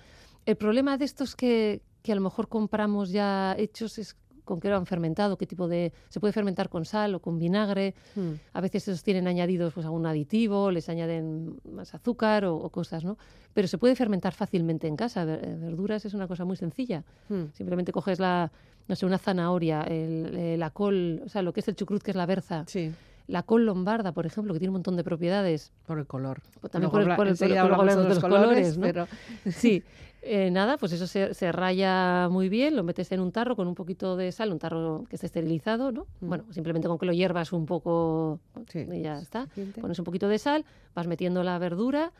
[0.46, 4.16] El problema de estos que, que a lo mejor compramos ya hechos es
[4.52, 5.94] con qué lo han fermentado, qué tipo de...
[6.10, 7.96] Se puede fermentar con sal o con vinagre.
[8.16, 8.34] Hmm.
[8.52, 13.18] A veces esos tienen añadidos pues, algún aditivo, les añaden más azúcar o, cosas, ¿no?
[13.54, 15.24] Pero se puede fermentar fácilmente en casa.
[15.24, 17.06] Eh, verduras es una cosa muy sencilla.
[17.30, 17.46] Hmm.
[17.54, 18.52] Simplemente coges la,
[18.90, 22.12] no sé, una zanahoria, el, la col, o sea, lo que es el chucrut, que
[22.12, 22.66] es la berza.
[22.68, 22.92] Sí
[23.28, 25.72] la col lombarda, por ejemplo, que tiene un montón de propiedades.
[25.86, 26.42] Por el color.
[26.70, 28.84] También por el, por el, de los colores, ¿no?
[28.84, 29.08] Pero...
[29.52, 29.84] Sí,
[30.22, 33.76] eh, nada, pues eso se, raya muy bien, lo metes en un tarro con un
[33.76, 36.06] poquito de sal, un tarro que esté esterilizado, ¿no?
[36.20, 36.28] Mm.
[36.28, 38.40] Bueno, simplemente con que lo hiervas un poco
[38.74, 39.48] y ya está.
[39.80, 42.14] Pones un poquito de sal, vas metiendo la verdura,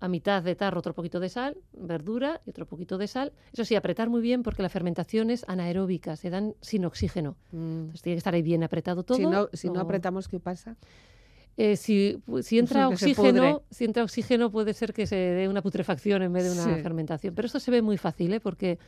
[0.00, 3.32] a mitad de tarro otro poquito de sal, verdura y otro poquito de sal.
[3.52, 7.36] Eso sí, apretar muy bien porque la fermentación es anaeróbica, se dan sin oxígeno.
[7.52, 7.80] Mm.
[7.80, 9.18] Entonces tiene que estar ahí bien apretado todo.
[9.18, 10.76] Si no, si no apretamos, ¿qué pasa?
[11.56, 16.22] Eh, si, si, entra oxígeno, si entra oxígeno puede ser que se dé una putrefacción
[16.22, 17.34] en vez de una fermentación.
[17.34, 18.40] Pero esto se ve muy fácil, ¿eh?
[18.40, 18.78] porque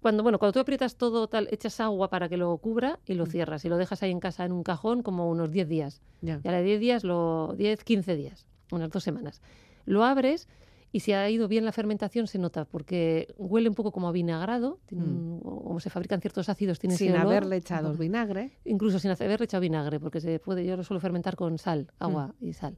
[0.00, 3.24] cuando, bueno, cuando tú aprietas todo, tal, echas agua para que lo cubra y lo
[3.26, 3.30] mm.
[3.30, 3.64] cierras.
[3.64, 6.02] Y lo dejas ahí en casa en un cajón como unos 10 días.
[6.22, 6.40] Ya.
[6.42, 9.40] Y a 10 días, lo, 10, 15 días, unas dos semanas.
[9.84, 10.48] Lo abres
[10.92, 14.12] y si ha ido bien la fermentación se nota porque huele un poco como a
[14.12, 15.38] vinagrado, mm.
[15.40, 20.00] como se fabrican ciertos ácidos, tiene sin haberle echado vinagre, incluso sin haberle echado vinagre,
[20.00, 22.46] porque se puede, yo lo suelo fermentar con sal, agua mm.
[22.46, 22.76] y sal.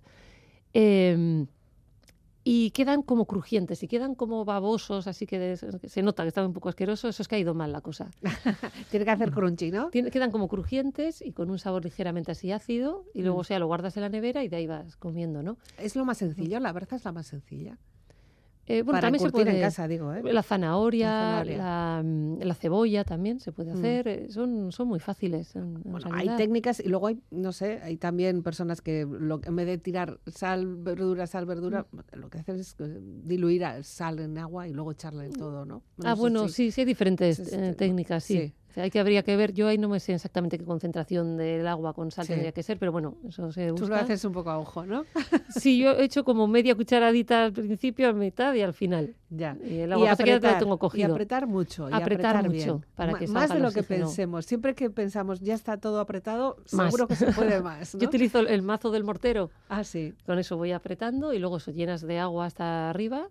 [0.72, 1.46] Em,
[2.50, 6.54] y quedan como crujientes y quedan como babosos, así que se nota que estaba un
[6.54, 8.10] poco asqueroso, eso es que ha ido mal la cosa.
[8.90, 9.90] Tiene que hacer crunchy, ¿no?
[9.90, 13.40] quedan como crujientes y con un sabor ligeramente así ácido y luego, mm.
[13.40, 15.58] o sea, lo guardas en la nevera y de ahí vas comiendo, ¿no?
[15.76, 17.76] Es lo más sencillo, la verdad es la más sencilla.
[18.68, 19.54] Eh, bueno, también se puede.
[19.56, 20.12] en casa, digo.
[20.12, 20.22] ¿eh?
[20.22, 23.78] La zanahoria, la, mm, la, cebolla también se puede mm.
[23.78, 24.08] hacer.
[24.08, 25.54] Eh, son, son muy fáciles.
[25.54, 29.66] bueno, hay técnicas y luego hay, no sé, hay también personas que lo, en vez
[29.66, 32.18] de tirar sal, verdura, sal, verdura, mm.
[32.18, 32.76] lo que hacen es
[33.24, 35.82] diluir sal en agua y luego echarle todo, ¿no?
[36.04, 37.42] ah, bueno, sí, sí hay diferentes
[37.76, 41.36] técnicas, sí hay que habría que ver, yo ahí no me sé exactamente qué concentración
[41.36, 43.86] del agua con sal tendría que ser, pero bueno, eso se busca.
[43.86, 45.04] Tú lo haces un poco a ojo, ¿no?
[45.48, 49.14] sí, yo he hecho como media cucharadita al principio, a mitad y al final.
[49.30, 49.56] Ya.
[49.64, 51.08] Y el agua apretar, que lo tengo cogido.
[51.08, 51.90] Y apretar mucho.
[51.90, 52.82] Y apretar, mucho.
[52.94, 54.46] Para que más de lo que pensemos.
[54.46, 57.92] Siempre que pensamos ya está todo apretado, seguro que se puede más.
[57.92, 59.50] yo utilizo el mazo del mortero.
[59.68, 60.14] Ah, sí.
[60.26, 63.28] Con eso voy apretando y luego eso llenas de agua hasta arriba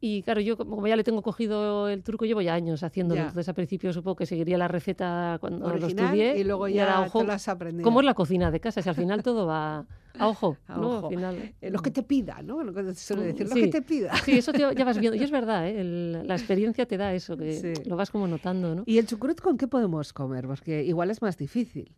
[0.00, 3.16] Y claro, yo como ya le tengo cogido el truco, llevo ya años haciéndolo.
[3.20, 3.26] Ya.
[3.28, 6.38] Entonces al principio supongo que seguiría la receta cuando lo Original, estudié.
[6.38, 7.82] y luego ahora, ya ojo, te lo has aprendido.
[7.82, 8.80] ¿Cómo es la cocina de casa?
[8.80, 10.56] Si al final todo va a ojo.
[10.68, 10.98] A ¿no?
[10.98, 11.06] ojo.
[11.08, 12.62] Al final, Eh, Lo que te pida, ¿no?
[12.62, 13.62] Lo que se suele decir, lo Sí.
[13.62, 14.14] que te pida.
[14.24, 15.16] Sí, eso te- ya vas viendo.
[15.18, 15.80] Y es verdad, ¿eh?
[15.80, 17.82] El- la experiencia te da eso, que Sí.
[17.88, 18.84] lo vas como notando, ¿no?
[18.86, 20.46] ¿Y el chucrut con qué podemos comer?
[20.46, 21.90] Porque igual es más difícil.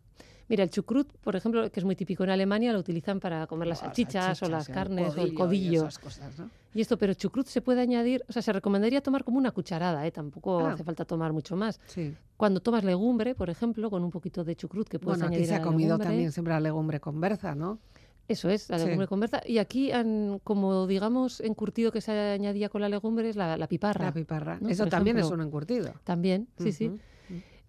[0.51, 3.69] Mira, el chucrut, por ejemplo, que es muy típico en Alemania, lo utilizan para comer
[3.69, 5.81] las salchichas, o las carnes o el y codillo.
[5.87, 6.49] esas cosas, ¿no?
[6.73, 10.05] Y esto, pero chucrut se puede añadir, o sea, se recomendaría tomar como una cucharada,
[10.05, 10.11] ¿eh?
[10.11, 10.73] tampoco Ah.
[10.73, 11.79] hace falta tomar mucho más.
[11.87, 12.13] Sí.
[12.37, 15.47] Cuando tomas legumbre, por ejemplo, con un poquito de chucrut que puedes Bueno, aquí añadir
[15.47, 17.79] se a ha la comido legumbre, también siempre la legumbre con berza, ¿no?
[18.27, 19.41] Eso es, la legumbre con berza.
[19.45, 23.67] Y aquí, han, como digamos, encurtido que se añadía con la legumbre es la, la
[23.67, 24.05] piparra.
[24.05, 24.57] La piparra.
[24.61, 24.69] ¿no?
[24.69, 25.93] Eso Por también es un encurtido.
[26.03, 26.91] También, sí, sí.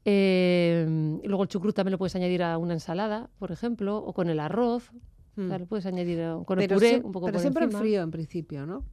[0.04, 4.28] Eh, luego el chucrut también lo puedes añadir a una ensalada, por ejemplo, o con
[4.28, 4.90] el arroz.
[5.36, 5.60] O sea, Mm.
[5.60, 7.78] lo puedes añadir con el Pero, puré, un poco pero por siempre encima.
[7.78, 8.84] en frío en principio, ¿no?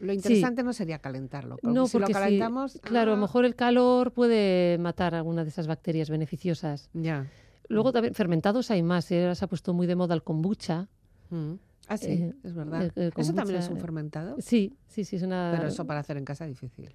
[0.00, 1.56] Lo interesante no sería calentarlo.
[1.62, 2.78] No, si lo porque si- calentamos...
[2.82, 6.88] claro, a ah, lo mejor el calor puede matar alguna de esas bacterias beneficiosas.
[6.94, 7.26] Ya.
[7.68, 9.10] Luego también fermentados hay más.
[9.10, 9.34] ¿eh?
[9.34, 10.88] Se ha puesto muy de moda el kombucha.
[11.30, 11.54] Mm.
[11.88, 12.82] Ah, sí, Eh, es verdad.
[12.84, 14.36] el- el ¿Eso también es un eh, fermentado?
[14.38, 15.52] Sí, sí, sí, es una...
[15.56, 16.94] Pero eso para hacer en casa es difícil.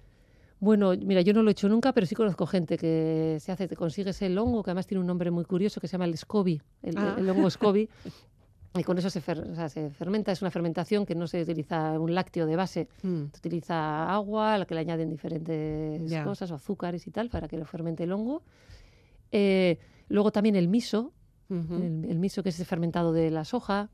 [0.58, 3.68] Bueno, mira, yo no lo he hecho nunca, pero sí conozco gente que se hace,
[3.68, 6.16] te consigues el hongo, que además tiene un nombre muy curioso, que se llama el
[6.16, 7.16] SCOBY, el, Ah.
[7.18, 7.88] el hongo SCOBY,
[8.78, 10.32] y con eso se, fer- o sea, se fermenta.
[10.32, 13.24] Es una fermentación que no se utiliza un lácteo de base, Mm.
[13.32, 17.48] se utiliza agua, a la que le añaden diferentes cosas, o azúcares y tal, para
[17.48, 18.42] que lo fermente el hongo.
[19.32, 21.12] Eh, luego también el miso,
[21.50, 23.88] el, el miso que es el fermentado de la soja.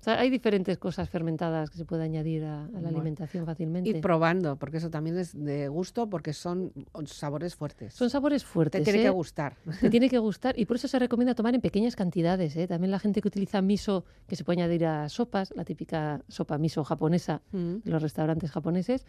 [0.00, 2.88] O sea, hay diferentes cosas fermentadas que se puede añadir a, a la Bueno.
[2.88, 3.90] alimentación fácilmente.
[3.90, 6.72] Y probando, porque eso también es de gusto, porque son
[7.06, 7.94] sabores fuertes.
[7.94, 8.84] Son sabores Te fuertes.
[8.84, 9.02] tiene ¿eh?
[9.02, 9.56] que gustar.
[9.80, 12.56] Te tiene que gustar y por eso se recomienda tomar en pequeñas cantidades.
[12.56, 12.68] ¿eh?
[12.68, 16.58] También la gente que utiliza miso, que se puede añadir a sopas, la típica sopa
[16.58, 17.76] miso japonesa Mm.
[17.84, 19.04] de los restaurantes japoneses,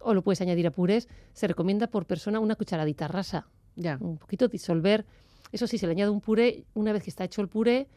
[0.00, 3.96] o lo puedes añadir a purés, se recomienda por persona una cucharadita rasa, Ya.
[4.00, 5.06] un poquito disolver.
[5.52, 7.88] Eso sí, se le añade un puré, una vez que está hecho el puré,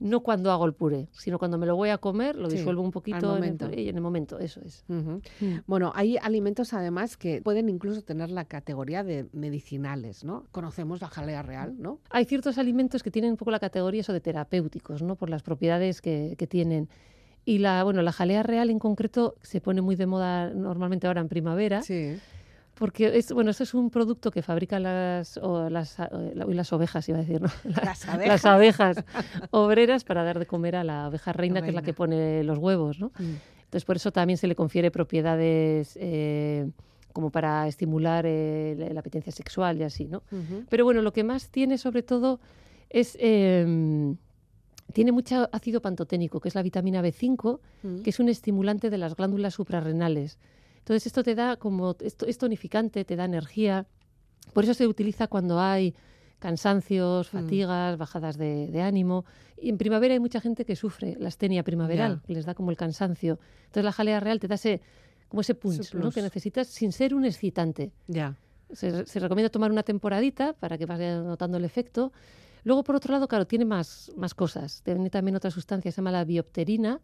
[0.00, 2.82] no cuando hago el puré, sino cuando me lo voy a comer, lo Sí, disuelvo
[2.82, 3.68] un poquito en el, momento.
[3.68, 4.84] puré y en el momento, eso es.
[4.88, 5.16] Mm.
[5.66, 10.46] Bueno, hay alimentos además que pueden incluso tener la categoría de medicinales, ¿no?
[10.52, 12.00] Conocemos la jalea real, ¿no?
[12.10, 15.16] Hay ciertos alimentos que tienen un poco la categoría eso de terapéuticos, ¿no?
[15.16, 16.88] Por las propiedades que, que tienen.
[17.44, 21.20] Y la, bueno, la jalea real en concreto se pone muy de moda normalmente ahora
[21.20, 22.16] en primavera, Sí.
[22.80, 26.54] Porque es, bueno, esto es un producto que fabrican las, o las, eh, la- uy,
[26.54, 27.48] las ovejas, iba a decir, ¿no?
[27.84, 28.26] Las abejas.
[28.28, 29.04] Las abejas
[29.50, 32.58] obreras para dar de comer a la abeja reina, que es la que pone los
[32.58, 33.08] huevos, ¿no?
[33.18, 33.34] Mm.
[33.64, 36.70] Entonces, por eso también se le confiere propiedades eh,
[37.12, 40.22] como para estimular eh, la- la apetencia sexual y así, ¿no?
[40.70, 42.40] Pero bueno, lo que más tiene sobre todo
[42.88, 43.16] es...
[43.20, 44.16] em,
[44.92, 48.02] tiene mucho ácido pantoténico, que es la vitamina B5, Mm.
[48.02, 50.38] que es un estimulante de las glándulas suprarrenales.
[50.80, 53.86] Entonces esto te da como, esto es tonificante, te da energía.
[54.52, 55.94] Por eso se utiliza cuando hay
[56.38, 57.36] cansancios, Mm.
[57.38, 59.24] fatigas, bajadas de, de ánimo.
[59.60, 62.70] Y en primavera hay mucha gente que sufre la astenia primaveral, que les da como
[62.70, 63.38] el cansancio.
[63.66, 64.80] Entonces la jalea real te da ese,
[65.28, 66.10] como ese punch Ese ¿no?
[66.10, 67.92] que necesitas sin ser un excitante.
[68.08, 68.36] Ya.
[68.72, 72.12] Se, se recomienda tomar una temporadita para que vayas notando el efecto.
[72.64, 74.82] Luego, por otro lado, claro, tiene más, más cosas.
[74.82, 77.00] Tiene también otra sustancia, se llama la biopterina,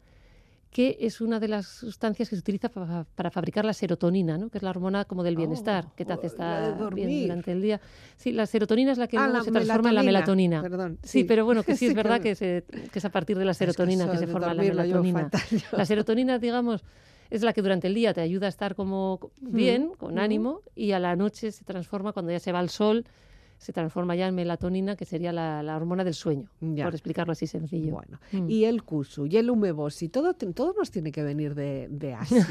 [0.71, 4.51] que es una de las sustancias que se utiliza pa- para, fabricar la serotonina, ¿no?
[4.51, 7.63] que es la hormona como del bienestar, Oh, que te hace estar bien durante el
[7.63, 7.81] día.
[8.17, 10.61] Sí, la serotonina es la que Ah, luego la se transforma en la melatonina.
[10.63, 10.99] Perdón.
[11.03, 13.39] Sí, pero bueno, que sí, Sí, es verdad que- que, se- que es a partir
[13.39, 15.31] de la Es que serotonina que, se forma la melatonina.
[15.73, 16.85] La serotonina, digamos,
[17.31, 20.61] es la que durante el día te ayuda a estar como co- bien, con ánimo,
[20.75, 23.05] y a la noche se transforma, cuando ya se va al sol,
[23.59, 26.85] se transforma ya en melatonina, que sería la, la hormona del sueño, Ya.
[26.85, 27.93] por explicarlo así sencillo.
[27.93, 28.51] Bueno, Mm.
[28.51, 32.47] y el kusu y el umeboshi, todo, todo nos tiene que venir de, de Asia.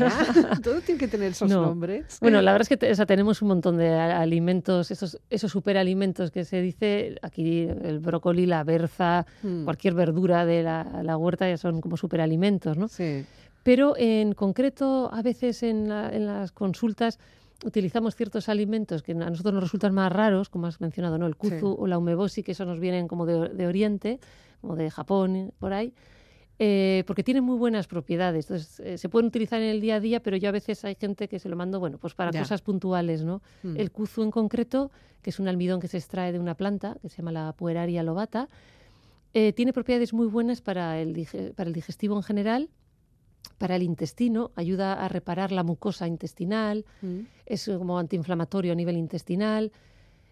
[0.63, 1.61] todo tiene que tener esos No.
[1.61, 2.17] nombres.
[2.21, 5.51] Bueno, la verdad es que te- o sea, tenemos un montón de alimentos, esos, esos
[5.51, 9.63] superalimentos que se dice, aquí el brócoli, la berza, Mm.
[9.65, 12.87] cualquier verdura de la, la huerta ya son como superalimentos, ¿no?
[12.87, 13.25] Sí.
[13.63, 17.19] Pero en concreto, a veces en, la- en las consultas
[17.65, 21.25] utilizamos ciertos alimentos que a nosotros nos resultan más raros, como has mencionado, ¿no?
[21.27, 21.75] El kuzu Sí.
[21.79, 24.19] o la umeboshi, que eso nos vienen como de, de Oriente,
[24.61, 25.93] como de Japón, por ahí,
[26.59, 28.45] eh, porque tienen muy buenas propiedades.
[28.45, 30.95] Entonces, eh, se pueden utilizar en el día a día, pero yo a veces hay
[30.95, 32.39] gente que se lo mando, bueno, pues para Ya.
[32.41, 33.41] cosas puntuales, ¿no?
[33.63, 33.77] Mm.
[33.77, 37.09] El kuzu en concreto, que es un almidón que se extrae de una planta, que
[37.09, 38.47] se llama la pueraria lobata,
[39.33, 42.69] eh, tiene propiedades muy buenas para el, para el digestivo en general,
[43.57, 47.19] para el intestino, ayuda a reparar la mucosa intestinal, Mm.
[47.45, 49.71] es como antiinflamatorio a nivel intestinal,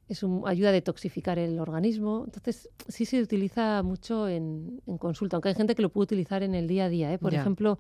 [0.09, 2.23] es un- ayuda a detoxificar el organismo.
[2.25, 6.43] Entonces, sí se utiliza mucho en, en consulta, aunque hay gente que lo puede utilizar
[6.43, 7.13] en el día a día.
[7.13, 7.17] ¿eh?
[7.17, 7.79] Por ejemplo,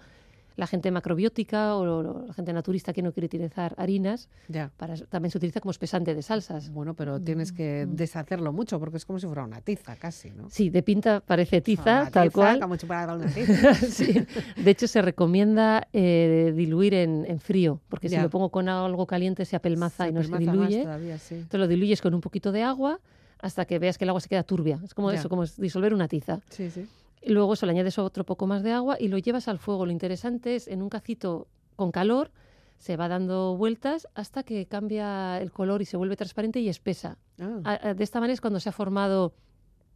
[0.55, 4.71] la gente macrobiótica o la gente naturista que no quiere utilizar harinas, Ya.
[4.77, 6.69] para, también se utiliza como espesante de salsas.
[6.69, 7.95] Bueno, pero tienes que Mm.
[7.95, 10.49] deshacerlo mucho porque es como si fuera una tiza casi, ¿no?
[10.49, 12.59] Sí, de pinta parece tiza, Una tal tiza, cual.
[12.59, 13.73] Como si fuera una tiza.
[13.75, 14.25] Sí.
[14.57, 19.05] De hecho, se recomienda eh, diluir en, en frío, porque si lo pongo con algo
[19.07, 20.83] caliente se apelmaza Se y no se diluye.
[20.83, 21.35] todavía, sí.
[21.35, 22.99] Entonces lo diluyes con un poquito de agua
[23.41, 24.79] hasta que veas que el agua se queda turbia.
[24.83, 25.19] Es como Ya.
[25.19, 26.39] eso, como disolver una tiza.
[26.49, 26.87] Sí, sí.
[27.25, 29.85] Luego eso le añades otro poco más de agua y lo llevas al fuego.
[29.85, 32.31] Lo interesante es en un cacito con calor,
[32.77, 37.17] se va dando vueltas hasta que cambia el color y se vuelve transparente y espesa.
[37.39, 39.33] Ah, A- a- De esta manera es cuando se ha formado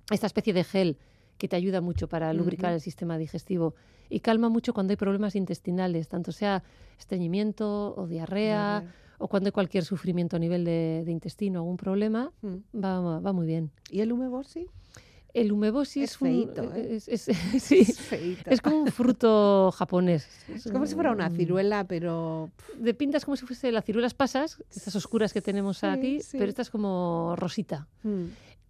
[0.09, 0.97] esta especie de gel
[1.37, 3.75] que te ayuda mucho para lubricar el sistema digestivo
[4.09, 6.63] y calma mucho cuando hay problemas intestinales, tanto sea
[6.97, 8.83] estreñimiento o diarrea
[9.19, 12.55] o cuando hay cualquier sufrimiento a nivel de, de intestino, algún problema, Mm.
[12.83, 13.71] va, va muy bien.
[13.91, 14.67] ¿Y el humebosi?
[15.41, 16.27] El umeboshi Es es, un-
[16.75, 16.87] ¿eh?
[16.95, 17.23] es- es-
[17.63, 18.49] sí, Es feíto.
[18.49, 20.27] es como un fruto japonés.
[20.53, 21.35] Es como si fuera una Mm.
[21.35, 25.77] ciruela, pero De pinta es como si fuese las ciruelas pasas, estas oscuras que tenemos
[25.79, 26.37] Sí, aquí, sí.
[26.37, 27.87] pero esta es como rosita.
[28.03, 28.25] mm,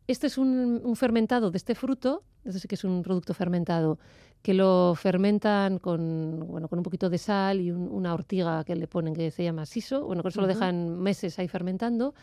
[0.08, 3.99] Este es un, un fermentado de este fruto, eso sí que es un producto fermentado,
[4.41, 8.73] que lo fermentan con, bueno, con un poquito de sal y un- una ortiga que
[8.77, 10.06] le ponen que se llama siso.
[10.06, 10.53] Bueno, con eso lo Ujú.
[10.53, 12.13] dejan meses ahí fermentando.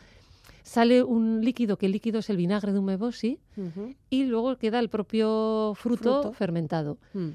[0.64, 4.80] Sale un líquido, que el líquido es el vinagre de umeboshi, ujú, y luego queda
[4.80, 6.32] el propio fruto, Fruto.
[6.32, 6.98] fermentado.
[7.12, 7.28] mm,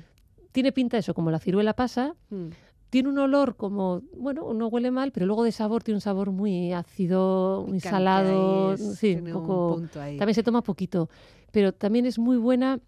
[0.51, 2.15] Tiene pinta eso, como la ciruela pasa.
[2.31, 2.47] mm.
[2.89, 6.31] Tiene un olor como, bueno, no huele mal, pero luego de sabor tiene un sabor
[6.31, 8.75] muy ácido, muy salado.
[8.77, 9.75] sí, tiene un poco.
[9.75, 10.17] punto ahí.
[10.17, 11.07] También se toma poquito,
[11.51, 12.79] pero también es muy buena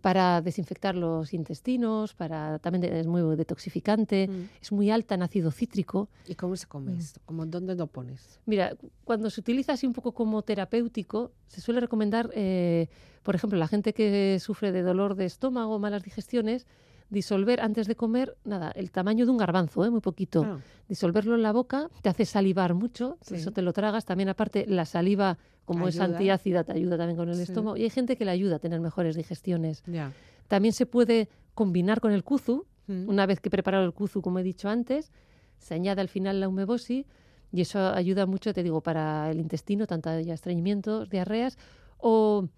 [0.00, 4.48] para desinfectar los intestinos, para también es muy detoxificante, Mm.
[4.60, 6.08] es muy alta en ácido cítrico.
[6.26, 6.98] ¿Y cómo se come Mm.
[6.98, 7.20] esto?
[7.24, 8.40] ¿Cómo, ¿Dónde lo pones?
[8.46, 12.88] Mira, cu- cuando se utiliza así un poco como terapéutico, se suele recomendar, eh,
[13.22, 16.66] por ejemplo, la gente que sufre de dolor de estómago, malas digestiones,
[17.08, 19.90] disolver antes de comer, nada, el tamaño de un garbanzo, ¿eh?
[19.90, 20.44] muy poquito.
[20.44, 23.36] Ah, Disolverlo en la boca te hace salivar mucho, Sí.
[23.36, 24.04] eso te lo tragas.
[24.04, 27.42] También aparte la saliva, como es antiácida, te ayuda también con el Sí.
[27.42, 27.76] estómago.
[27.76, 29.82] Y hay gente que le ayuda a tener mejores digestiones.
[29.86, 30.12] ya.
[30.48, 32.66] También se puede combinar con el kuzu.
[32.86, 33.08] Mm.
[33.08, 35.10] Una vez que he preparado el kuzu, como he dicho antes,
[35.58, 37.04] se añade al final la umeboshi
[37.50, 41.58] y eso ayuda mucho, te digo, para el intestino, tanto haya estreñimientos, diarreas
[41.98, 42.48] o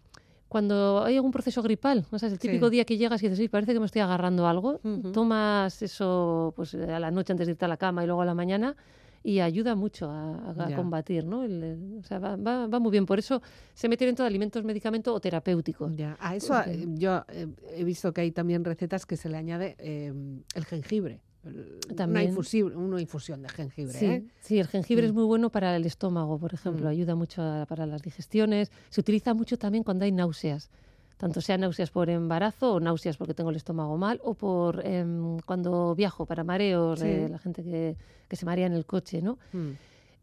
[0.49, 2.73] cuando hay algún proceso gripal, o sea, es el típico Sí.
[2.73, 4.81] día que llegas y dices, sí, parece que me estoy agarrando algo,
[5.13, 8.25] tomas eso pues a la noche antes de irte a la cama y luego a
[8.25, 8.75] la mañana
[9.23, 11.43] y ayuda mucho a, combatir, ¿no?
[11.45, 13.05] El- el- o sea, va, va- va muy bien.
[13.05, 13.43] Por eso
[13.75, 15.95] se mete dentro de alimentos, medicamento o terapéuticos.
[15.97, 16.17] Ya.
[16.21, 19.75] A eso eh, yo eh, he visto que hay también recetas que se le añade
[19.81, 20.13] eh,
[20.55, 21.21] el jengibre.
[21.49, 22.35] Una, También.
[22.77, 23.93] una infusión de jengibre.
[23.93, 24.25] Sí, ¿eh?
[24.41, 25.17] sí, el jengibre es Mm.
[25.17, 26.91] muy bueno para el estómago, por ejemplo, Mm.
[26.91, 28.71] ayuda mucho a- para las digestiones.
[28.91, 30.71] Se utiliza mucho también cuando hay náuseas,
[31.17, 35.39] tanto sean náuseas por embarazo o náuseas porque tengo el estómago mal o por em,
[35.41, 37.07] cuando viajo para mareos, Sí.
[37.07, 37.97] eh, la gente que,
[38.29, 39.39] que se marea en el coche, ¿no?
[39.53, 39.71] Mm.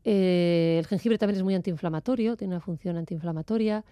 [0.08, 3.84] Eh, el jengibre también es muy antiinflamatorio, tiene una función antiinflamatoria.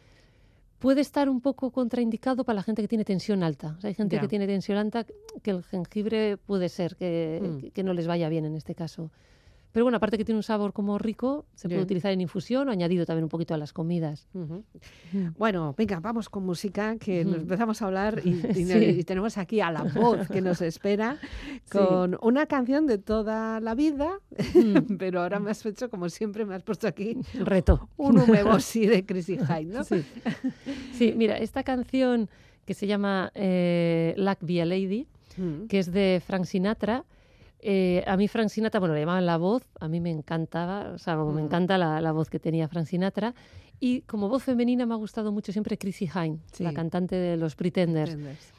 [0.83, 3.75] Puede estar un poco contraindicado para la gente que tiene tensión alta.
[3.77, 5.05] O sea, hay gente que tiene tensión alta
[5.41, 7.57] que el jengibre puede ser que, Mm.
[7.61, 9.09] que- que no les vaya bien en este caso.
[9.73, 11.83] Pero bueno, aparte que tiene un sabor como rico, se puede Bien.
[11.85, 14.27] utilizar en infusión o añadido también un poquito a las comidas.
[14.33, 14.63] Ujú.
[15.37, 18.85] Bueno, venga, vamos con música, que nos empezamos a hablar y, y no- Sí.
[18.99, 21.17] y tenemos aquí a la voz que nos espera
[21.65, 21.77] Sí.
[21.79, 24.19] con una canción de toda la vida,
[24.53, 24.95] Mm.
[24.99, 27.89] pero ahora me has hecho, como siempre, me has puesto aquí Reto.
[27.97, 29.83] un umeboshi de Chrissy Hyde, ¿no?
[29.83, 30.03] Sí.
[30.93, 32.29] Sí, mira, esta canción
[32.65, 35.65] que se llama eh, Luck Be a Lady, Mm.
[35.67, 37.05] que es de Frank Sinatra.
[37.65, 40.97] Eh, a mí Frank Sinatra, bueno, le llamaban la voz, a mí me encantaba, o
[40.97, 41.45] sea, me Mm.
[41.45, 43.33] encanta la, la voz que tenía Frank Sinatra.
[43.79, 46.63] Y como voz femenina me ha gustado mucho siempre Chrissy Hine, Sí.
[46.63, 48.11] la cantante de los Pretenders.
[48.11, 48.53] Pretenders.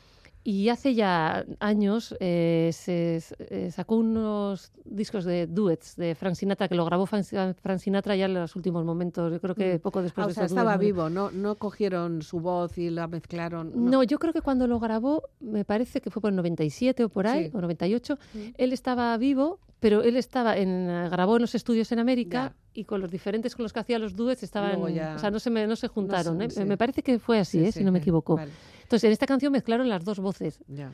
[0.46, 6.68] Y hace ya años eh, se eh, sacó unos discos de duets de Frank Sinatra,
[6.68, 7.24] que lo grabó Frank
[7.78, 9.80] Sinatra ya en los últimos momentos, yo creo que Mm.
[9.80, 12.76] poco después Ah, o de sea, esos estaba duets vivo, no, no cogieron su voz
[12.76, 13.72] y la mezclaron.
[13.74, 17.08] No, yo creo que cuando lo grabó, me parece que fue por el 97 o
[17.08, 17.50] por ahí, Sí.
[17.54, 18.38] o 98, Mm.
[18.58, 22.84] él estaba vivo, pero él estaba en, eh, grabó en los estudios en América y
[22.84, 25.50] con los diferentes con los que hacía los duets estaban, ya- o sea, no se,
[25.50, 26.40] me- no se juntaron.
[26.40, 26.48] ¿eh?
[26.48, 26.64] sí.
[26.64, 27.72] Me parece que fue así, Sí, ¿eh?
[27.72, 28.36] sí, si no me eh, equivoco.
[28.36, 28.50] vale,
[28.82, 30.90] Entonces, en esta canción mezclaron las dos voces, ya.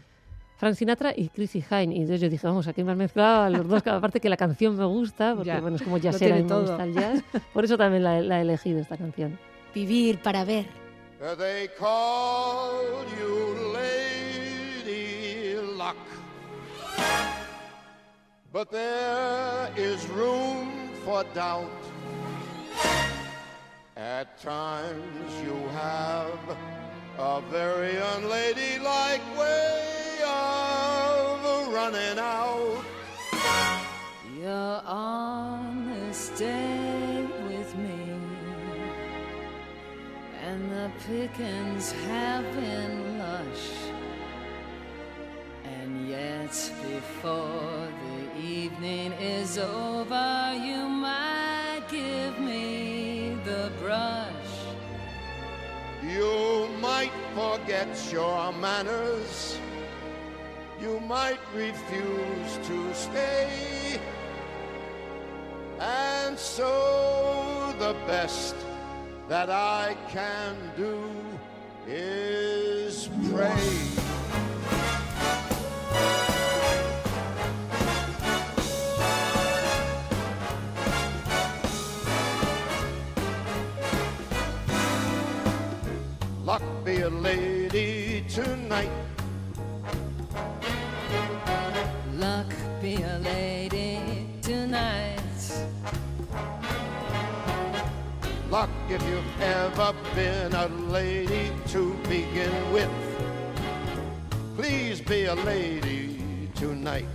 [0.57, 1.94] Frank Sinatra y Chrissy Hine.
[1.94, 4.37] Y entonces yo dije, vamos, aquí me han mezclado a los dos, aparte que la
[4.37, 7.22] canción me gusta, porque Ya, bueno, es como jazzera y me gusta el jazz.
[7.55, 9.38] Por eso también la, la he elegido esta canción.
[9.72, 10.67] Vivir para ver.
[11.38, 12.73] They call
[13.21, 15.94] you Lady Luck.
[18.53, 21.71] But there is room for doubt.
[23.96, 26.57] At times you have
[27.17, 32.85] a very unladylike way of running out.
[34.37, 38.17] You're on this day with me,
[40.42, 43.69] and the pickings have been lush.
[45.65, 47.88] And yet, before
[48.40, 54.30] evening is over, you might give me the brush.
[56.02, 59.58] You might forget your manners.
[60.80, 64.00] You might refuse to stay.
[65.78, 68.54] And so the best
[69.28, 70.98] that I can do
[71.86, 74.00] is pray.
[87.03, 88.90] A lady tonight.
[92.17, 95.19] Luck be a lady tonight.
[98.51, 102.90] Luck if you've ever been a lady to begin with.
[104.57, 107.07] Please be a lady tonight.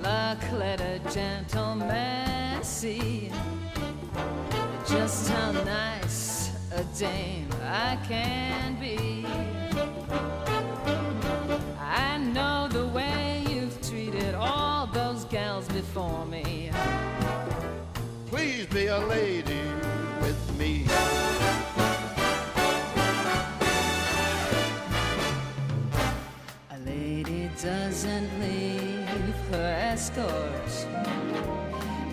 [0.00, 2.30] Luck let a gentleman
[2.62, 3.29] see
[5.30, 9.26] how nice a dame I can be.
[11.78, 16.70] I know the way you've treated all those gals before me.
[18.26, 19.64] Please be a lady
[20.20, 20.86] with me.
[26.70, 30.72] A lady doesn't leave her escort.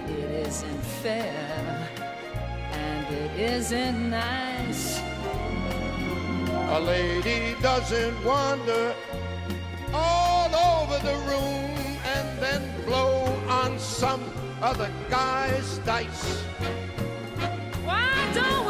[0.10, 1.90] It isn't fair
[2.88, 5.02] and it isn't nice.
[6.78, 8.96] A lady doesn't wander
[9.94, 11.72] all over the room
[12.16, 14.24] and then blow on some
[14.62, 16.42] other guy's dice.
[17.86, 18.67] Why don't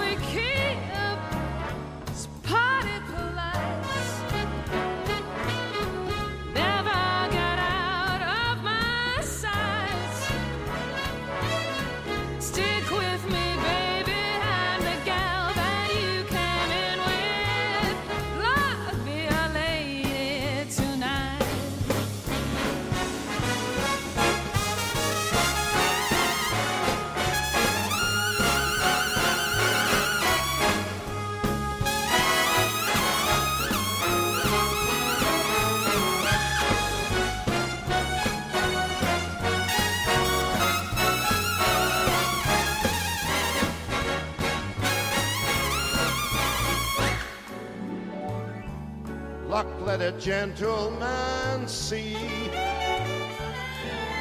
[49.97, 52.15] let a gentleman see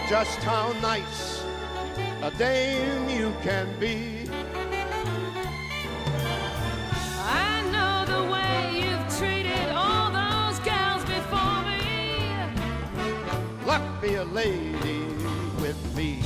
[0.09, 1.45] just how nice
[2.23, 4.31] a dame you can be.
[7.21, 12.23] I know the way you've treated all those gals before me.
[13.67, 15.03] Luck be a lady
[15.61, 16.23] with me.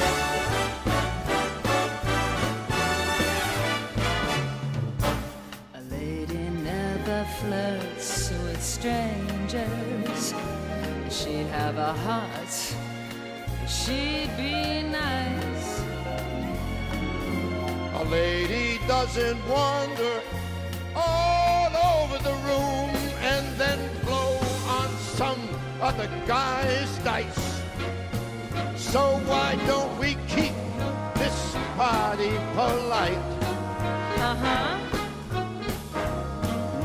[5.74, 9.19] A lady never flirts with strangers.
[11.40, 12.52] She'd have a heart.
[13.66, 15.82] She'd be nice.
[17.94, 20.20] A lady doesn't wander
[20.94, 22.90] all over the room
[23.22, 24.36] and then blow
[24.68, 25.40] on some
[25.80, 27.62] other guy's dice.
[28.76, 30.52] So why don't we keep
[31.14, 33.16] this party polite?
[34.28, 34.78] Uh huh.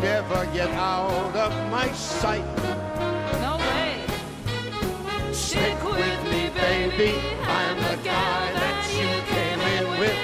[0.01, 2.74] Never get out of my sight.
[5.55, 7.11] Stick with me, baby.
[7.43, 10.19] I'm the guy that you came in with.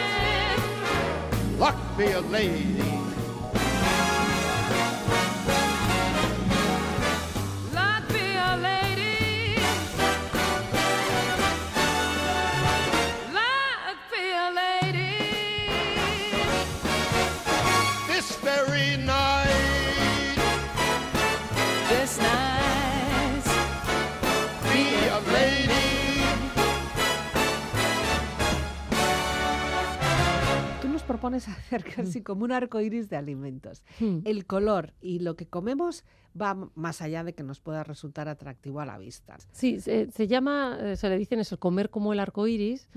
[1.58, 2.91] Luck be a lady.
[31.30, 33.84] Nos propones hacer casi como un arco iris de alimentos.
[34.00, 34.20] Hmm.
[34.26, 36.04] El color y lo que comemos
[36.40, 39.38] va más allá de que nos pueda resultar atractivo a la vista.
[39.52, 42.88] Sí, se, se llama, eh, se le dicen eso, comer como el arco iris,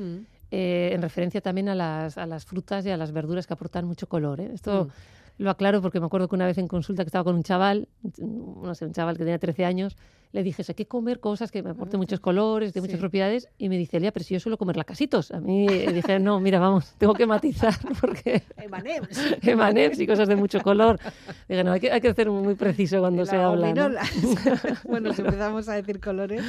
[0.51, 3.87] eh, en referencia también a las, a las frutas y a las verduras que aportan
[3.87, 4.41] mucho color.
[4.41, 4.51] ¿eh?
[4.55, 5.43] Esto, Mm.
[5.43, 7.89] Lo aclaro porque me acuerdo que una vez en consulta que estaba con un chaval,
[8.19, 9.97] no sé, un chaval que tenía 13 años,
[10.35, 13.01] le dije, hay que comer cosas que me aporten muchos colores, de muchas Sí.
[13.01, 15.31] propiedades, y me dice, Elia, pero si yo suelo comer lacasitos.
[15.31, 19.37] A mí y dije, no, mira, vamos, tengo que matizar porque Emanems.
[19.43, 20.99] emanems y cosas de mucho color.
[21.49, 23.73] Dije, no, hay que, hay que ser muy preciso cuando Y se la habla.
[23.75, 23.91] ¿no?
[24.89, 26.43] bueno, si empezamos a decir colores.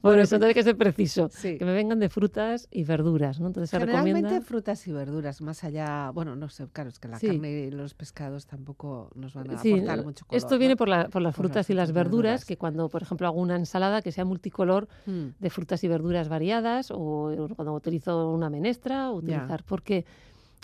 [0.00, 1.28] Por eso entonces hay que ser preciso.
[1.32, 1.58] Sí.
[1.58, 3.48] Que me vengan de frutas y verduras, ¿no?
[3.48, 4.46] Entonces se Generalmente recomienda...
[4.46, 7.26] frutas y verduras, más allá, bueno, no sé, claro, es que la Sí.
[7.26, 10.36] carne y los pescados tampoco nos van a aportar mucho color.
[10.38, 10.78] esto viene ¿no?
[10.78, 12.44] por, la- por las Por las frutas y las verduras, verduras.
[12.44, 16.28] que cuando, por ejemplo, hago una ensalada que sea multicolor Mm, de frutas y verduras
[16.28, 20.04] variadas, o cuando utilizo una menestra, utilizar, porque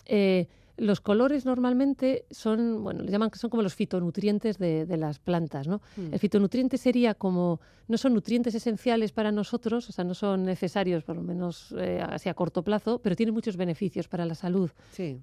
[0.06, 0.46] eh,
[0.76, 5.18] los colores normalmente son, bueno, les llaman que son como los fitonutrientes de, de las
[5.18, 5.82] plantas, ¿no?
[5.96, 6.12] mm.
[6.14, 11.04] El fitonutriente sería como, no son nutrientes esenciales para nosotros, o sea, no son necesarios,
[11.04, 14.70] por lo menos eh, así a corto plazo, pero tienen muchos beneficios para la salud.
[14.92, 15.20] Sí,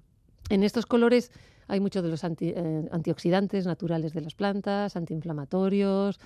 [0.48, 1.32] En estos colores
[1.66, 6.18] hay muchos de los anti- eh, antioxidantes naturales de las plantas, antiinflamatorios,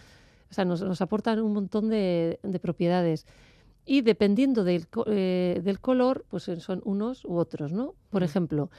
[0.52, 3.26] o sea, nos, nos aportan un montón de, de propiedades.
[3.86, 7.94] Y dependiendo del, eh, del color, pues eh, son unos u otros, ¿no?
[8.10, 8.70] Por ejemplo,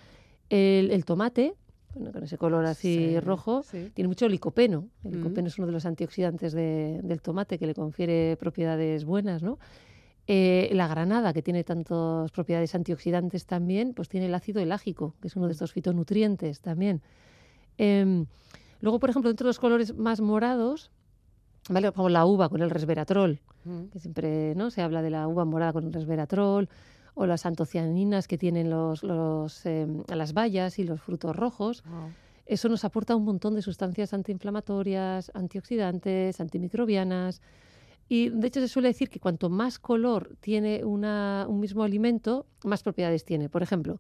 [0.50, 1.56] el, el tomate,
[1.96, 3.90] bueno, con ese color así Sí, rojo, sí.
[3.96, 4.88] tiene mucho licopeno.
[5.04, 5.16] El Mm.
[5.16, 9.58] licopeno es uno de los antioxidantes de- del tomate que le confiere propiedades buenas, ¿no?
[10.28, 15.28] Eh, la granada, que tiene tantas propiedades antioxidantes también, pues tiene el ácido elágico, que
[15.28, 17.02] es uno de estos fitonutrientes también.
[17.78, 18.26] Em,
[18.80, 20.92] luego, por ejemplo, dentro de los colores más morados,
[21.70, 21.92] ¿vale?
[21.92, 23.84] Como la uva con el resveratrol, Mm.
[23.92, 24.70] que siempre ¿no?
[24.72, 26.68] se habla de la uva morada con el resveratrol,
[27.16, 31.84] o las antocianinas que tienen los, los, em, las bayas y los frutos rojos.
[31.86, 32.10] Wow.
[32.46, 37.42] Eso nos aporta un montón de sustancias antiinflamatorias, antioxidantes, antimicrobianas.
[38.10, 42.46] Y de hecho se suele decir que cuanto más color tiene una- un mismo alimento,
[42.66, 43.48] más propiedades tiene.
[43.48, 44.00] Por ejemplo,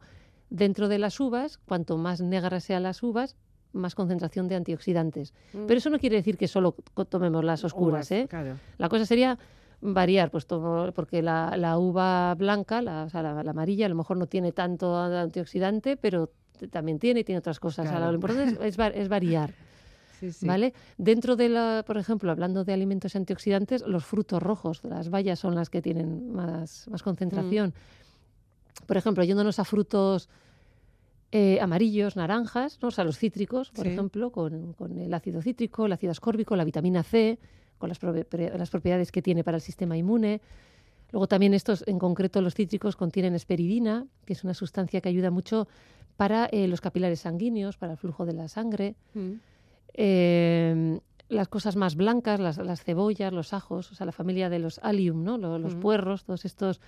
[0.50, 3.38] dentro de las uvas, cuanto más negras sean las uvas,
[3.74, 5.34] más concentración de antioxidantes.
[5.54, 5.66] Mm.
[5.68, 6.76] Pero eso no quiere decir que solo
[7.10, 8.10] tomemos las oscuras.
[8.10, 8.28] Uvas, ¿eh?
[8.30, 8.56] Claro.
[8.78, 9.38] La cosa sería
[9.82, 13.90] variar, pues tomo- porque la, la uva blanca, la, o sea, la, la amarilla, a
[13.90, 16.32] lo mejor no tiene tanto antioxidante, pero
[16.72, 17.92] también tiene y tiene otras cosas.
[18.00, 19.54] Lo importante es, es va- es variar.
[20.20, 20.48] Sí, sí.
[20.48, 20.74] ¿Vale?
[20.98, 25.54] Dentro de la, por ejemplo, hablando de alimentos antioxidantes, los frutos rojos, las bayas son
[25.54, 27.74] las que tienen más, más concentración.
[28.88, 30.30] Por ejemplo, yéndonos a frutos
[31.36, 32.90] eh, amarillos, naranjas, ¿no?
[32.90, 33.92] o sea, los cítricos, por Sí.
[33.92, 37.40] ejemplo, con, con el ácido cítrico, el ácido ascórbico, la vitamina C,
[37.80, 40.42] con las, pre- las propiedades que tiene para el sistema inmune.
[41.12, 45.32] Luego también estos, en concreto los cítricos, contienen esperidina, que es una sustancia que ayuda
[45.32, 45.68] mucho
[46.18, 48.96] para eh, los capilares sanguíneos, para el flujo de la sangre.
[49.16, 49.32] Mm.
[49.96, 54.60] Eh, las cosas más blancas, las, las cebollas, los ajos, o sea, la familia de
[54.60, 55.38] los allium, ¿no?
[55.38, 55.82] Lo- los Ujú.
[55.82, 56.80] puerros, todos estos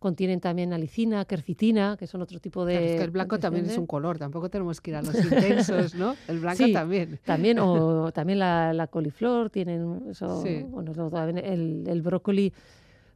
[0.00, 2.72] contienen también alicina, quercitina, que son otro tipo de...
[2.72, 5.14] Claro, es que el blanco también es un color, tampoco tenemos que ir a los
[5.14, 6.16] intensos, ¿no?
[6.26, 6.72] El blanco Sí.
[6.72, 7.20] también.
[7.24, 10.64] También, o también la, la coliflor, tienen eso, Sí.
[10.68, 10.92] bueno,
[11.38, 12.52] el, el brócoli,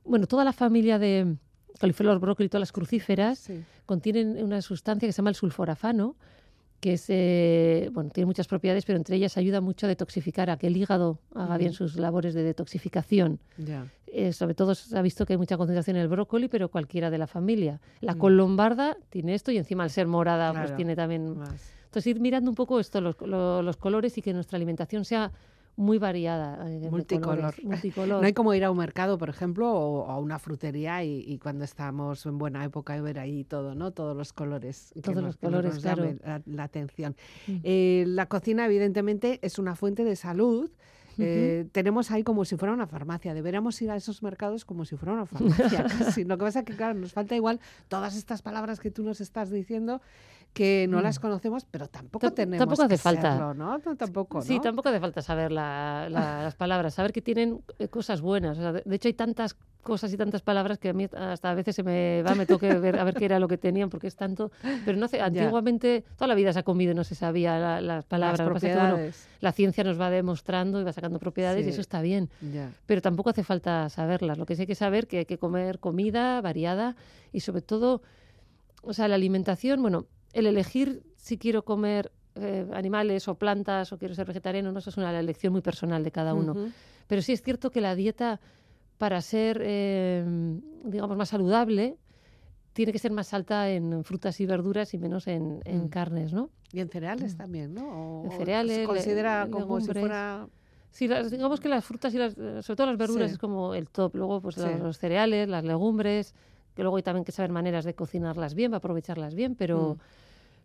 [0.05, 1.35] bueno, toda la familia de
[1.81, 3.65] coliflor, brócoli, todas las crucíferas, Sí.
[3.87, 6.17] contienen una sustancia que se llama el sulforafano,
[6.85, 10.59] que es, eh, bueno, tiene muchas propiedades, pero entre ellas ayuda mucho a detoxificar, a
[10.59, 13.39] que el hígado haga bien sus labores de detoxificación.
[14.07, 17.09] Eh, sobre todo se ha visto que hay mucha concentración en el brócoli, pero cualquiera
[17.11, 17.81] de la familia.
[18.03, 18.19] La Mm.
[18.19, 21.39] col lombarda tiene esto y encima al ser morada, pues tiene también...
[21.39, 21.73] Más.
[21.87, 25.33] Entonces ir mirando un poco esto, los, lo- los colores y que nuestra alimentación sea
[25.77, 26.71] muy variada.
[26.71, 27.37] eh, Multicolor.
[27.39, 28.21] colores, multicolor.
[28.21, 31.21] No hay como ir a un mercado, por ejemplo, o o a una frutería y,
[31.27, 33.91] y cuando estamos en buena época y ver ahí todo, ¿no?
[33.91, 34.91] Todos los colores.
[34.95, 36.43] que Todos nos- los que nos colores, llamen claro.
[36.47, 37.17] La, la atención.
[37.47, 37.57] Mm.
[37.65, 40.71] Eh, la cocina, evidentemente, es una fuente de salud.
[41.17, 43.35] Eh, tenemos ahí como si fuera una farmacia.
[43.35, 45.85] Deberíamos ir a esos mercados como si fuera una farmacia.
[46.19, 46.25] casi.
[46.25, 49.21] Lo que pasa es que, claro, nos falta igual todas estas palabras que tú nos
[49.21, 50.01] estás diciendo
[50.55, 52.31] que no las conocemos, pero tampoco Mm.
[52.31, 53.33] Tam- tenemos tampoco hace que falta.
[53.33, 53.79] serlo, ¿no?
[53.79, 54.61] No, Tampoco, Sí, ¿no?
[54.63, 58.57] tampoco hace falta saber la- la- las palabras, saber que tienen eh, cosas buenas.
[58.59, 61.51] O sea, de, de hecho, hay tantas cosas y tantas palabras que a mí hasta
[61.51, 63.91] a veces se me va, me toque ver a ver qué era lo que tenían,
[63.91, 64.53] porque es tanto.
[64.85, 67.81] Pero no hace, antiguamente toda la vida se ha comido y no se sabía la-
[67.81, 68.39] las palabras.
[68.39, 69.29] Las Lo que pasa es que, bueno, propiedades.
[69.41, 71.71] la ciencia nos va demostrando y va sacando propiedades Sí.
[71.71, 72.31] y eso está bien.
[72.53, 72.71] Ya.
[72.87, 74.39] pero tampoco hace falta saberlas.
[74.39, 76.95] Lo que sí hay que saber que hay que comer comida variada
[77.33, 78.03] y sobre todo,
[78.83, 83.99] o sea, la alimentación, bueno, el elegir si quiero comer eh, animales o plantas o
[83.99, 86.55] quiero ser vegetariano, no, eso es una elección muy personal de cada uno.
[87.07, 88.41] Pero sí es cierto que la dieta
[88.99, 90.25] para ser, eh,
[90.85, 91.97] digamos, más saludable
[92.73, 95.89] tiene que ser más alta en frutas y verduras y menos en, en Mm.
[95.89, 96.51] carnes, ¿no?
[96.73, 98.23] Y en cereales también, ¿no?
[98.23, 100.01] O- En cereales, Se le- considera como si legumbres.
[100.03, 100.49] fuera...
[100.91, 103.35] Sí, las- digamos que las frutas y las, sobre todo las verduras Sí.
[103.35, 104.15] es como el top.
[104.17, 104.63] Luego, pues Sí.
[104.63, 106.35] los, los cereales, las legumbres,
[106.75, 110.01] que luego hay también que saber maneras de cocinarlas bien, para aprovecharlas bien, pero, Mm.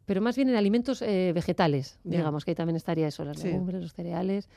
[0.09, 3.47] Pero más bien en alimentos eh, vegetales, digamos, que ahí también estaría eso, las Sí.
[3.47, 4.49] legumbres, los cereales.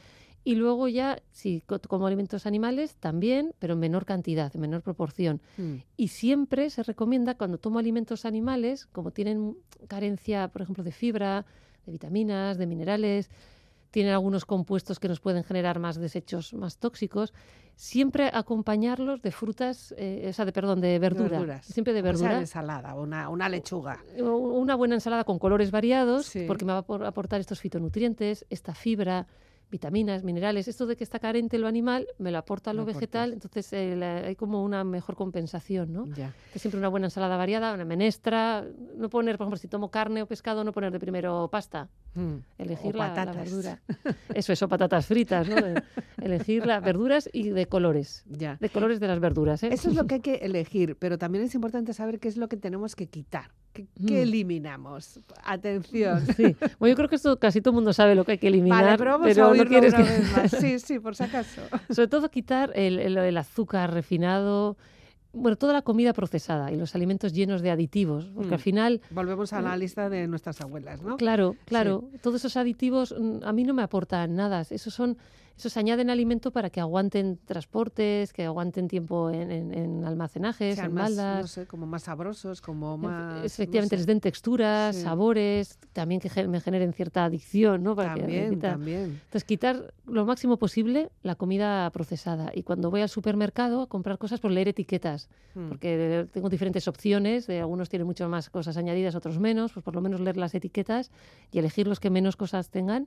[0.45, 4.81] Y luego ya, si co- como alimentos animales, también, pero en menor cantidad, en menor
[4.81, 5.43] proporción.
[5.59, 5.75] Mm.
[5.99, 9.55] Y siempre se recomienda cuando tomo alimentos animales, como tienen
[9.89, 11.45] carencia, por ejemplo, de fibra,
[11.85, 13.29] de vitaminas, de minerales,
[13.93, 17.33] tienen algunos compuestos que nos pueden generar más desechos más tóxicos,
[17.77, 21.29] siempre acompañarlos de frutas, eh, o sea, de, perdón, de verdura.
[21.39, 21.67] Verduras.
[21.67, 22.39] Siempre de verdura.
[22.41, 24.03] ensalada, una, una lechuga.
[24.21, 26.45] O Una buena ensalada con colores variados, Sí.
[26.49, 29.27] porque me va a apor- aportar estos fitonutrientes, esta fibra,
[29.71, 30.69] vitaminas, minerales.
[30.69, 33.33] Esto de que está carente lo animal, me lo aporta lo vegetal, aportas.
[33.47, 36.07] entonces eh, la- hay como una mejor compensación, ¿no?
[36.15, 36.35] Ya.
[36.53, 38.67] Que siempre una buena ensalada variada, una menestra,
[38.97, 42.35] no poner, por ejemplo, si tomo carne o pescado, no poner de primero pasta, Mm.
[42.59, 43.37] elegir O la, la patatas.
[43.51, 43.81] verdura.
[44.35, 45.57] Eso, eso, patatas fritas, ¿no?
[46.21, 48.57] Elegir las verduras y de colores, Ya.
[48.61, 49.71] de colores de las verduras, ¿eh?
[49.73, 52.49] Eso es lo que hay que elegir, pero también es importante saber qué es lo
[52.49, 53.51] que tenemos que quitar.
[53.73, 54.23] ¿Qué, qué Mm.
[54.23, 55.21] eliminamos?
[55.45, 56.21] Atención.
[56.37, 56.55] Sí.
[56.79, 58.85] Bueno, yo creo que esto casi todo el mundo sabe lo que hay que eliminar,
[58.85, 60.51] Vale, pero vamos pero a no quieres una que- vez más.
[60.51, 61.63] Sí, sí, por si acaso.
[61.91, 64.77] Sobre todo quitar el, el- el azúcar refinado,
[65.33, 68.55] bueno, toda la comida procesada y los alimentos llenos de aditivos, porque Mm.
[68.55, 71.17] al final, Volvemos a la lista de nuestras abuelas, ¿no?
[71.17, 74.63] claro, claro, todos esos aditivos mm, a mí no me aportan nada.
[74.69, 75.17] Esos son,
[75.57, 80.89] esos añaden alimento para que aguanten transportes, que aguanten tiempo en, en- en almacenajes, Sean
[80.89, 81.41] en más, baldas.
[81.43, 83.45] no sé, como más sabrosos, como más...
[83.45, 84.13] Efectivamente, no les sé.
[84.13, 85.03] den texturas, Sí.
[85.03, 87.95] sabores, también que me generen cierta adicción, ¿no?
[87.95, 89.03] Para que También, repita- también.
[89.25, 92.51] Entonces, quitar lo máximo posible la comida procesada.
[92.55, 95.69] Y cuando voy al supermercado a comprar cosas, pues leer etiquetas, Mm.
[95.69, 99.95] porque tengo diferentes opciones, de algunos tienen mucho más cosas añadidas, otros menos, pues por
[99.95, 101.11] lo menos leer las etiquetas
[101.51, 103.07] y elegir los que menos cosas tengan.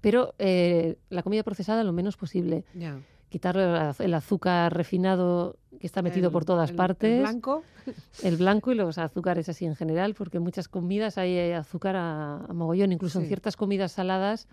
[0.00, 2.64] Pero eh, la comida procesada lo menos posible.
[2.74, 3.00] Ya.
[3.28, 7.20] Quitar el az- el azúcar refinado que está metido El- por todas el- partes El
[7.20, 7.62] blanco,
[8.22, 12.44] el blanco y los azúcares así en general, porque en muchas comidas hay azúcar a,
[12.48, 14.48] a mogollón, incluso en ciertas comidas saladas,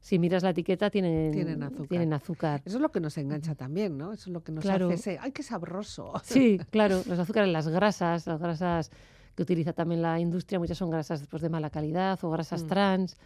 [0.00, 1.88] si miras la etiqueta, tienen, Tienen azúcar.
[1.88, 2.62] tienen azúcar.
[2.64, 4.12] eso es lo que nos engancha también, ¿no?
[4.12, 4.86] Eso es lo que nos Claro.
[4.86, 6.12] hace ese, ¡ay, qué sabroso!
[6.24, 8.90] Sí, claro, los azúcares, las grasas, las grasas
[9.34, 12.66] que utiliza también la industria, muchas son grasas pues, de mala calidad o grasas Mm.
[12.68, 13.16] trans.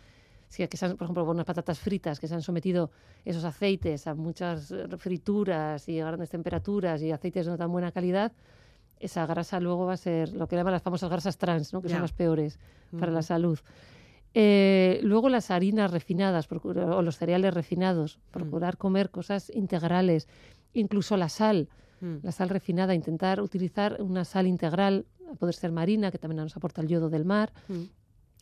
[0.49, 2.91] Sí, que se han, por ejemplo, unas patatas fritas que se han sometido
[3.25, 7.71] esos aceites a muchas eh, frituras y a grandes temperaturas y aceites de no tan
[7.73, 8.33] buena calidad,
[9.01, 11.83] esa grasa luego va a ser lo que llaman las famosas grasas trans, ¿no?
[11.83, 11.97] que Ya.
[11.97, 12.59] son las peores
[12.99, 13.59] para la salud.
[14.35, 18.31] Eh, luego las harinas refinadas o los cereales refinados, Mm.
[18.33, 20.29] procurar comer cosas integrales,
[20.75, 21.69] incluso la sal,
[22.01, 22.17] Mm.
[22.23, 26.57] la sal refinada, intentar utilizar una sal integral, a poder ser marina, que también nos
[26.57, 27.85] aporta el yodo del mar, Mm.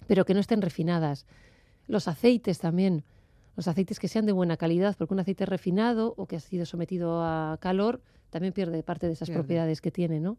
[0.07, 1.26] pero que no estén refinadas.
[1.87, 3.05] Los aceites también,
[3.57, 6.66] los aceites que sean de buena calidad, porque un aceite refinado o que ha sido
[6.66, 8.01] sometido a calor
[8.35, 9.43] también pierde parte de esas Pierde.
[9.43, 10.39] propiedades que tiene, ¿no?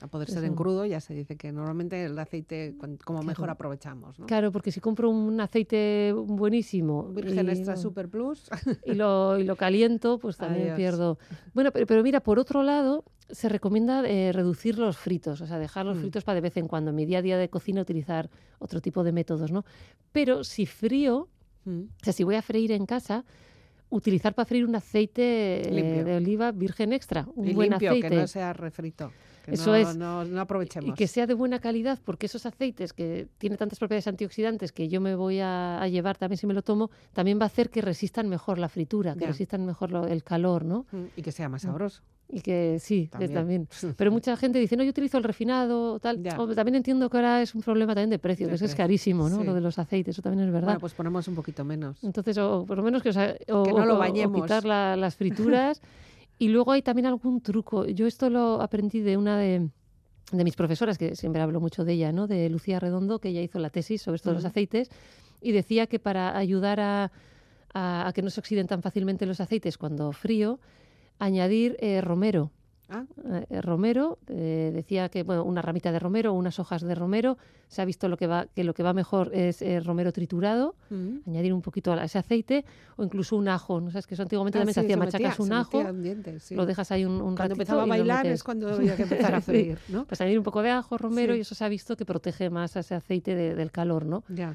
[0.00, 4.20] A poder ser en crudo, ya se dice que normalmente el aceite, como mejor aprovechamos,
[4.20, 4.26] ¿no?
[4.26, 8.48] Claro, porque si compro un aceite buenísimo Virgen y, extra super plus.
[8.86, 10.76] y lo, y lo caliento, pues también Adiós.
[10.76, 11.18] pierdo.
[11.54, 15.58] Bueno, pero, pero mira, por otro lado, se recomienda eh, reducir los fritos, o sea,
[15.58, 16.00] dejar los Mm.
[16.02, 16.90] fritos para de vez en cuando.
[16.90, 18.30] En mi día a día de cocina utilizar
[18.60, 19.64] otro tipo de métodos, ¿no?
[20.12, 21.28] Pero si frío,
[21.64, 21.80] Mm.
[22.00, 23.24] o sea, si voy a freír en casa,
[23.94, 28.08] utilizar para freír un aceite eh, de oliva virgen extra, un y buen limpio, aceite.
[28.08, 29.12] que no sea refrito.
[29.44, 29.96] Que Eso no, es.
[29.96, 30.88] No, no aprovechemos.
[30.88, 34.88] Y que sea de buena calidad, porque esos aceites que tienen tantas propiedades antioxidantes que
[34.88, 37.68] yo me voy a, a llevar también si me lo tomo, también va a hacer
[37.68, 40.86] que resistan mejor la fritura, que resistan mejor lo- el calor, ¿no?
[40.92, 42.00] Mm, Y que sea más sabroso.
[42.26, 43.34] Y que sí, que También.
[43.34, 43.68] también.
[43.98, 46.22] Pero mucha gente dice, no, yo utilizo el refinado, tal.
[46.22, 49.28] También entiendo que ahora es un problema también de precio, De que eso es carísimo,
[49.28, 49.40] ¿no?
[49.40, 49.44] sí.
[49.44, 50.68] Lo de los aceites, eso también es verdad.
[50.68, 52.02] Bueno, pues ponemos un poquito menos.
[52.02, 54.40] Entonces, o por lo menos que, os o, Que no o- lo o bañemos.
[54.40, 55.82] quitar la- las frituras.
[56.38, 57.86] y luego hay también algún truco.
[57.86, 59.68] Yo esto lo aprendí de una de,
[60.32, 62.26] de mis profesoras, que siempre hablo mucho de ella, ¿no?
[62.26, 64.90] De Lucía Redondo, que ella hizo la tesis sobre esto de los aceites,
[65.40, 67.12] y decía que para ayudar a,
[67.72, 70.58] a- a que no se oxiden tan fácilmente los aceites cuando frío,
[71.18, 72.50] añadir eh, romero.
[72.90, 73.04] Ah,
[73.48, 77.80] Eh, romero, eh, decía que bueno, una ramita de romero, unas hojas de romero, se
[77.80, 81.20] ha visto lo que va, que lo que va mejor es eh, romero triturado, mm.
[81.26, 82.64] añadir un poquito a ese aceite
[82.96, 85.18] o incluso un ajo, ¿no sabes que eso antiguamente Ah, también se sí, hacía, metía-
[85.18, 86.54] machacas un se ajo, diente, sí.
[86.54, 89.34] lo dejas ahí un, un Cuando ratito empezaba a bailar es cuando había que empezar
[89.34, 90.04] a freír, ¿no?
[90.04, 92.76] Pues añadir un poco de ajo, romero y eso se ha visto que protege más
[92.76, 94.24] a ese aceite de- del calor, ¿no?
[94.28, 94.54] Ya.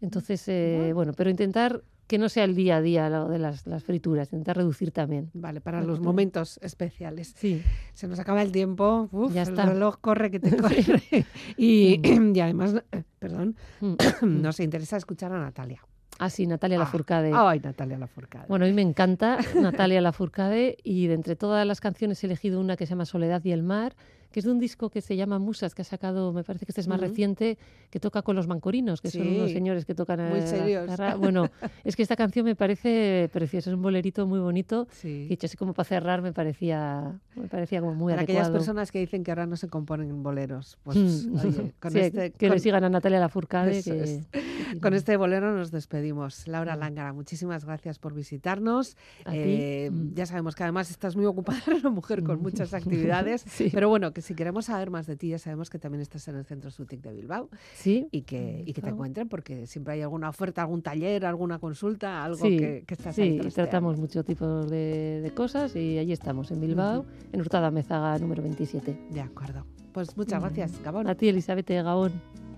[0.00, 3.66] Entonces, eh, bueno, pero intentar que no sea el día a día lo de las,
[3.66, 5.30] las frituras, intentar reducir también.
[5.34, 7.34] Vale, para los momentos especiales.
[7.36, 7.62] Sí.
[7.94, 9.08] Se nos acaba el tiempo.
[9.12, 9.66] Uf, Ya el está.
[9.66, 10.82] reloj corre que te corre.
[11.56, 12.00] y,
[12.34, 12.74] y además,
[13.20, 14.42] perdón, Mm.
[14.42, 15.80] nos interesa escuchar a Natalia.
[16.20, 17.30] Ah, sí, Natalia Ah, Lafourcade.
[17.32, 18.46] Ay, Natalia Lafourcade.
[18.48, 22.58] Bueno, a mí me encanta Natalia Lafourcade y de entre todas las canciones he elegido
[22.60, 23.94] una que se llama Soledad y el mar,
[24.30, 26.72] que es de un disco que se llama Musas, que ha sacado, me parece que
[26.72, 27.08] este es más Ujú.
[27.08, 27.58] reciente,
[27.90, 30.88] que toca con los mancorinos, que son unos Sí, señores que tocan muy serios.
[31.18, 31.48] Bueno,
[31.84, 34.86] es que esta canción me parece preciosa, es un bolerito muy bonito.
[34.90, 35.26] Sí.
[35.30, 38.58] Y hecho así como para cerrar me parecía, me parecía como muy Para aquellas adecuado.
[38.58, 41.34] personas que dicen que ahora no se componen boleros, pues Mm.
[41.38, 43.82] oye, con, Sí, este, que con- le sigan a Natalia Lafourcade.
[43.82, 44.26] Que- es.
[44.32, 46.46] que con este bolero nos despedimos.
[46.46, 46.76] Laura.
[46.76, 48.96] Lángara, muchísimas gracias por visitarnos.
[49.32, 50.14] Eh, Mm.
[50.14, 53.70] Ya sabemos que además estás muy ocupada, una mujer con muchas actividades, Sí.
[53.72, 56.44] pero bueno, si queremos saber más de ti, ya sabemos que también estás en el
[56.44, 60.28] Centro Sutic de Bilbao Sí, y que, y que te encuentren porque siempre hay alguna
[60.28, 64.70] oferta, algún taller, alguna consulta, algo sí, que, que estás ahí sí, tratamos muchos tipos
[64.70, 69.08] de, de cosas y allí estamos, en Bilbao, en Hurtada Mezaga número 27.
[69.10, 69.64] De acuerdo.
[69.92, 71.08] Pues muchas gracias, Gabón.
[71.08, 72.12] A ti, Elizabeth Gabón.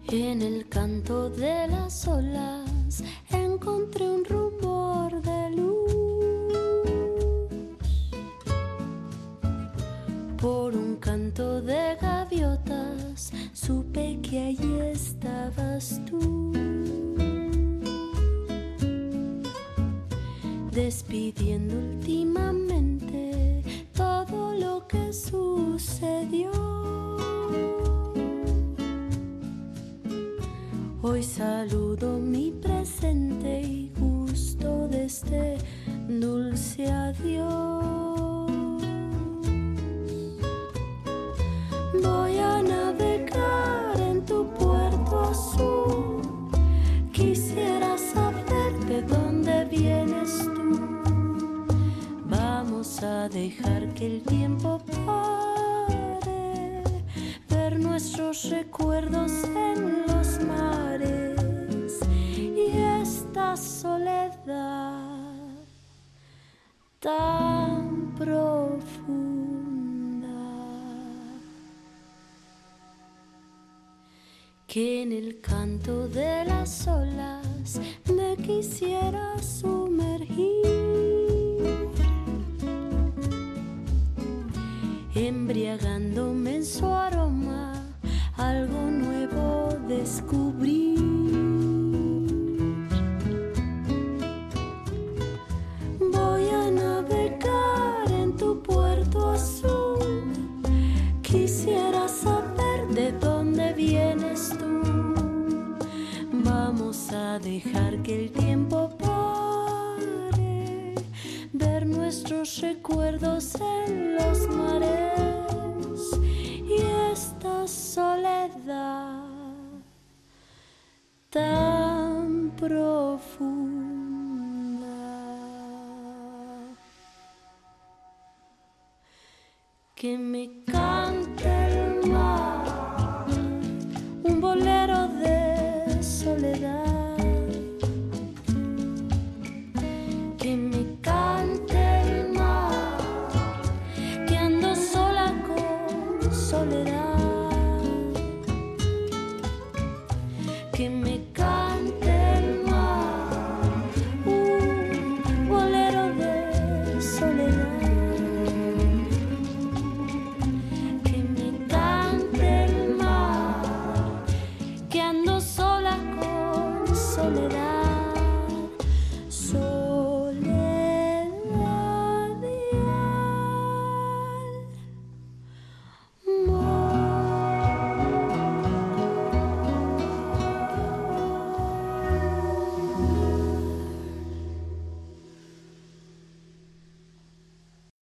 [0.08, 4.69] En el canto de las olas encontré un rumor
[11.30, 16.52] de gaviotas supe que allí estabas tú.
[20.72, 23.62] Despidiendo últimamente
[23.94, 26.50] todo lo que sucedió.
[31.00, 35.58] Hoy saludo mi presente y gusto de este
[36.08, 38.29] dulce adiós.
[53.28, 56.82] Dejar que el tiempo pare,
[57.48, 62.00] ver nuestros recuerdos en los mares
[62.34, 62.70] y
[63.02, 65.34] esta soledad
[66.98, 68.40] tan profunda
[74.66, 77.80] que en el canto de las olas
[78.14, 81.19] me quisiera sumergir.
[85.14, 87.72] Embriagándome en su aroma,
[88.36, 90.49] algo nuevo descubrí.